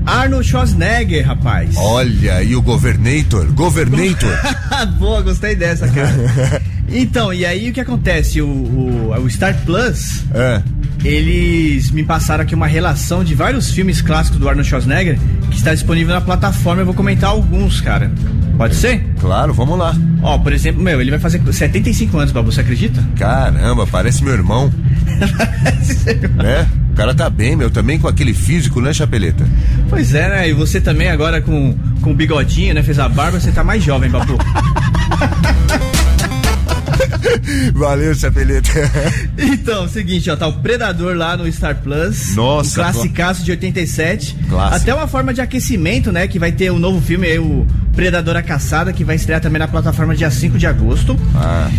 Arnold 0.10 0.48
Schwarzenegger, 0.48 1.24
rapaz. 1.28 1.76
olha, 1.78 2.42
e 2.42 2.56
o 2.56 2.62
Governator? 2.64 3.46
Governator? 3.54 4.36
Boa, 4.98 5.22
gostei 5.22 5.56
dessa, 5.56 5.88
cara. 5.88 6.62
então, 6.90 7.32
e 7.32 7.46
aí 7.46 7.70
o 7.70 7.74
que 7.74 7.80
acontece? 7.80 8.42
O, 8.42 8.48
o, 8.48 9.14
o 9.24 9.30
Star 9.30 9.56
Plus, 9.64 10.24
é. 10.34 10.64
eles 11.04 11.92
me 11.92 12.04
passaram 12.04 12.44
aqui 12.44 12.56
uma 12.56 12.66
relação 12.66 13.24
de 13.24 13.36
vários 13.36 13.70
filmes 13.70 14.02
clássicos 14.02 14.40
do 14.40 14.50
Arnold 14.50 14.68
Schwarzenegger 14.68 15.20
que 15.52 15.58
está 15.58 15.76
disponível 15.76 16.16
na 16.16 16.22
plataforma. 16.22 16.82
Eu 16.82 16.86
vou 16.88 16.96
comentar 16.96 17.30
alguns, 17.30 17.80
cara. 17.80 18.12
Pode 18.58 18.76
ser? 18.76 19.06
Claro, 19.20 19.54
vamos 19.54 19.78
lá. 19.78 19.96
Ó, 20.24 20.40
por 20.40 20.52
exemplo, 20.52 20.82
meu, 20.82 21.00
ele 21.00 21.12
vai 21.12 21.20
fazer 21.20 21.40
75 21.54 22.18
anos, 22.18 22.32
Babu, 22.32 22.52
você 22.52 22.62
acredita? 22.62 23.02
Caramba, 23.16 23.86
parece 23.86 24.24
meu 24.24 24.34
irmão, 24.34 24.74
né? 26.36 26.68
O 26.89 26.89
cara 27.00 27.16
tá 27.16 27.30
bem, 27.30 27.56
meu, 27.56 27.72
também 27.72 27.98
com 27.98 28.10
aquele 28.10 28.34
físico, 28.34 28.82
né, 28.82 28.92
Chapeleta? 28.92 29.48
Pois 29.90 30.14
é, 30.14 30.28
né? 30.28 30.50
E 30.50 30.54
você 30.54 30.82
também 30.82 31.08
agora 31.08 31.42
com, 31.42 31.74
com 32.02 32.12
o 32.12 32.14
bigodinho, 32.14 32.74
né? 32.74 32.84
Fez 32.84 33.00
a 33.00 33.08
barba, 33.08 33.40
você 33.40 33.54
tá 33.54 33.64
mais 33.64 33.82
jovem, 33.82 34.10
Babu. 34.10 34.38
Valeu, 37.74 38.14
Chapeleta. 38.14 38.70
Então, 39.38 39.88
seguinte, 39.88 40.30
ó, 40.30 40.36
tá 40.36 40.46
o 40.48 40.54
Predador 40.60 41.16
lá 41.16 41.38
no 41.38 41.50
Star 41.50 41.78
Plus. 41.78 42.36
Nossa, 42.36 42.82
O 42.82 42.84
classicaço 42.84 43.44
de 43.46 43.52
87. 43.52 44.36
Clássico. 44.50 44.76
Até 44.76 44.94
uma 44.94 45.08
forma 45.08 45.34
de 45.34 45.40
aquecimento, 45.40 46.12
né? 46.12 46.28
Que 46.28 46.38
vai 46.38 46.52
ter 46.52 46.70
um 46.70 46.80
novo 46.80 47.00
filme 47.00 47.28
aí, 47.28 47.40
o 47.40 47.66
Predador 47.96 48.36
a 48.36 48.42
Caçada, 48.42 48.92
que 48.92 49.06
vai 49.06 49.16
estrear 49.16 49.40
também 49.40 49.60
na 49.60 49.70
plataforma 49.70 50.14
dia 50.14 50.30
5 50.30 50.58
de 50.58 50.68
agosto. 50.68 51.18
Ah, 51.34 51.70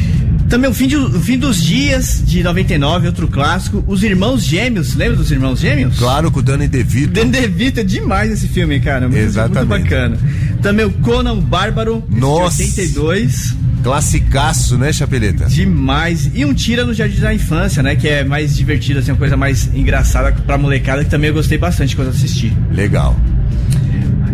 Também 0.51 0.69
o 0.69 0.75
fim, 0.75 0.89
de- 0.89 0.97
o 0.97 1.21
fim 1.21 1.39
dos 1.39 1.63
Dias, 1.63 2.23
de 2.27 2.43
99, 2.43 3.07
outro 3.07 3.29
clássico. 3.29 3.83
Os 3.87 4.03
Irmãos 4.03 4.43
Gêmeos, 4.45 4.95
lembra 4.97 5.17
dos 5.17 5.31
Irmãos 5.31 5.61
Gêmeos? 5.61 5.97
claro, 5.97 6.31
com 6.31 6.41
o 6.41 6.43
Danny 6.43 6.67
DeVito. 6.69 7.13
Dan 7.13 7.29
DeVito 7.29 7.81
é 7.81 7.85
demais 7.85 8.33
esse 8.33 8.49
filme, 8.49 8.81
cara. 8.81 9.09
Muito, 9.09 9.23
Exatamente. 9.23 9.69
Muito 9.69 9.83
bacana. 9.85 10.19
Também 10.61 10.85
o 10.85 10.91
Conan 10.91 11.35
o 11.35 11.41
Bárbaro, 11.41 12.05
Nossa. 12.11 12.63
82. 12.63 13.55
Classicaço, 13.83 14.77
né, 14.77 14.93
Chapeleta? 14.93 15.47
Demais. 15.47 16.31
E 16.35 16.45
um 16.45 16.53
Tira 16.53 16.85
no 16.85 16.93
Jardim 16.93 17.21
da 17.21 17.33
Infância, 17.33 17.83
né? 17.83 17.97
Que 17.97 18.09
é 18.09 18.25
mais 18.25 18.55
divertido, 18.57 18.99
assim, 18.99 19.11
uma 19.13 19.17
coisa 19.17 19.37
mais 19.39 19.71
engraçada 19.75 20.33
pra 20.33 20.59
molecada, 20.59 21.03
que 21.05 21.11
também 21.11 21.29
eu 21.29 21.35
gostei 21.35 21.57
bastante 21.57 21.97
quando 21.97 22.09
assisti. 22.09 22.53
Legal. 22.73 23.19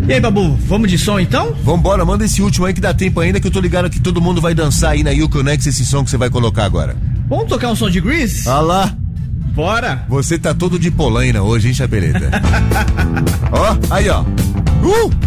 E 0.07 0.13
aí, 0.13 0.21
Babu, 0.21 0.55
vamos 0.55 0.89
de 0.89 0.97
som 0.97 1.19
então? 1.19 1.53
Vambora, 1.61 2.05
manda 2.05 2.23
esse 2.23 2.41
último 2.41 2.65
aí 2.65 2.73
que 2.73 2.79
dá 2.79 2.93
tempo 2.93 3.19
ainda, 3.19 3.41
que 3.41 3.47
eu 3.47 3.51
tô 3.51 3.59
ligado 3.59 3.89
que 3.89 3.99
todo 3.99 4.21
mundo 4.21 4.39
vai 4.39 4.55
dançar 4.55 4.91
aí 4.91 5.03
na 5.03 5.11
Uconex 5.11 5.67
esse 5.67 5.85
som 5.85 6.01
que 6.01 6.09
você 6.09 6.15
vai 6.15 6.29
colocar 6.29 6.63
agora. 6.63 6.95
Vamos 7.27 7.49
tocar 7.49 7.71
um 7.71 7.75
som 7.75 7.89
de 7.89 7.99
Grease? 7.99 8.47
Ah 8.47 8.61
lá, 8.61 8.95
Bora! 9.53 10.05
você 10.07 10.39
tá 10.39 10.53
todo 10.53 10.79
de 10.79 10.89
polaina 10.89 11.41
hoje, 11.41 11.67
hein, 11.67 11.73
Chapeleta? 11.73 12.31
ó, 13.51 13.77
aí, 13.93 14.07
ó. 14.07 14.21
Uh! 14.21 15.26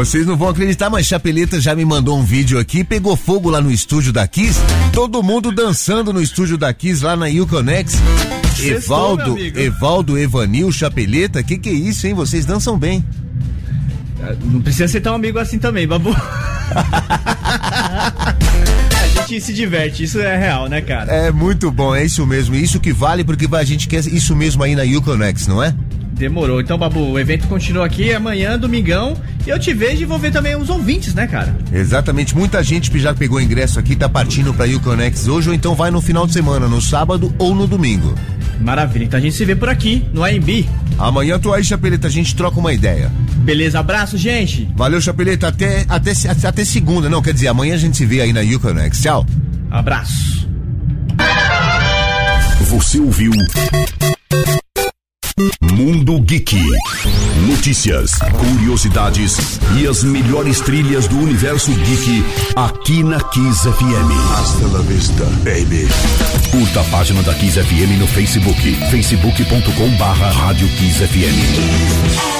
Vocês 0.00 0.24
não 0.24 0.34
vão 0.34 0.48
acreditar, 0.48 0.88
mas 0.88 1.06
Chapeleta 1.06 1.60
já 1.60 1.74
me 1.74 1.84
mandou 1.84 2.18
um 2.18 2.24
vídeo 2.24 2.58
aqui, 2.58 2.82
pegou 2.82 3.14
fogo 3.18 3.50
lá 3.50 3.60
no 3.60 3.70
estúdio 3.70 4.14
da 4.14 4.26
Kiss, 4.26 4.58
todo 4.94 5.22
mundo 5.22 5.52
dançando 5.52 6.10
no 6.10 6.22
estúdio 6.22 6.56
da 6.56 6.72
Kiss 6.72 7.04
lá 7.04 7.14
na 7.14 7.26
Uconex. 7.26 7.98
Evaldo. 8.60 9.36
Evaldo, 9.38 10.16
Evanil, 10.18 10.72
Chapeleta, 10.72 11.42
que 11.42 11.58
que 11.58 11.68
é 11.68 11.72
isso, 11.72 12.06
hein? 12.06 12.14
Vocês 12.14 12.46
dançam 12.46 12.78
bem. 12.78 13.04
Não 14.42 14.62
precisa 14.62 14.88
ser 14.88 15.02
tão 15.02 15.14
amigo 15.14 15.38
assim 15.38 15.58
também, 15.58 15.86
babu. 15.86 16.16
a 16.72 18.34
gente 19.28 19.38
se 19.42 19.52
diverte, 19.52 20.04
isso 20.04 20.18
é 20.18 20.34
real, 20.34 20.66
né, 20.66 20.80
cara? 20.80 21.12
É 21.12 21.30
muito 21.30 21.70
bom, 21.70 21.94
é 21.94 22.06
isso 22.06 22.26
mesmo. 22.26 22.54
Isso 22.54 22.80
que 22.80 22.94
vale 22.94 23.22
porque 23.22 23.46
a 23.54 23.64
gente 23.64 23.86
quer 23.86 24.06
isso 24.06 24.34
mesmo 24.34 24.62
aí 24.62 24.74
na 24.74 24.82
Uconex, 24.82 25.46
não 25.46 25.62
é? 25.62 25.74
Demorou. 26.20 26.60
Então, 26.60 26.76
babu, 26.76 27.12
o 27.12 27.18
evento 27.18 27.48
continua 27.48 27.86
aqui 27.86 28.12
amanhã, 28.12 28.58
domingão. 28.58 29.16
E 29.46 29.48
eu 29.48 29.58
te 29.58 29.72
vejo 29.72 30.02
e 30.02 30.04
vou 30.04 30.18
ver 30.18 30.30
também 30.30 30.54
os 30.54 30.68
ouvintes, 30.68 31.14
né, 31.14 31.26
cara? 31.26 31.56
Exatamente, 31.72 32.36
muita 32.36 32.62
gente 32.62 32.96
já 32.98 33.14
pegou 33.14 33.40
ingresso 33.40 33.78
aqui, 33.78 33.96
tá 33.96 34.06
partindo 34.06 34.52
pra 34.52 34.66
Uconex 34.66 35.26
hoje 35.28 35.48
ou 35.48 35.54
então 35.54 35.74
vai 35.74 35.90
no 35.90 35.98
final 36.02 36.26
de 36.26 36.34
semana, 36.34 36.68
no 36.68 36.78
sábado 36.78 37.34
ou 37.38 37.54
no 37.54 37.66
domingo. 37.66 38.14
Maravilha. 38.60 39.04
Então 39.04 39.18
a 39.18 39.22
gente 39.22 39.34
se 39.34 39.46
vê 39.46 39.56
por 39.56 39.70
aqui, 39.70 40.04
no 40.12 40.22
AMB. 40.22 40.68
Amanhã 40.98 41.38
tô 41.38 41.54
aí, 41.54 41.64
Chapeleta, 41.64 42.08
a 42.08 42.10
gente 42.10 42.36
troca 42.36 42.60
uma 42.60 42.74
ideia. 42.74 43.10
Beleza, 43.36 43.80
abraço, 43.80 44.18
gente. 44.18 44.68
Valeu, 44.76 45.00
Chapeleta, 45.00 45.48
até, 45.48 45.86
até, 45.88 46.12
até 46.46 46.64
segunda, 46.66 47.08
não, 47.08 47.22
quer 47.22 47.32
dizer, 47.32 47.48
amanhã 47.48 47.76
a 47.76 47.78
gente 47.78 47.96
se 47.96 48.04
vê 48.04 48.20
aí 48.20 48.32
na 48.34 48.42
Uconex. 48.42 49.00
Tchau. 49.00 49.24
Abraço. 49.70 50.46
Você 52.68 53.00
ouviu 53.00 53.32
Mundo 55.60 56.20
Geek. 56.20 56.56
Notícias, 57.48 58.18
curiosidades 58.38 59.58
e 59.78 59.86
as 59.86 60.02
melhores 60.04 60.60
trilhas 60.60 61.08
do 61.08 61.18
universo 61.18 61.72
geek 61.72 62.24
aqui 62.56 63.02
na 63.02 63.20
Kiss 63.20 63.60
FM. 63.62 64.12
Hasta 64.38 64.66
la 64.66 64.82
vista, 64.82 65.24
baby. 65.42 65.88
Curta 66.50 66.80
a 66.80 66.84
página 66.84 67.22
da 67.22 67.34
Kiss 67.34 67.54
FM 67.54 67.98
no 67.98 68.06
Facebook, 68.06 68.60
facebook.com 68.90 69.96
barra 69.96 70.30
Rádio 70.30 70.68
Kiss 70.76 70.96
FM. 70.96 72.39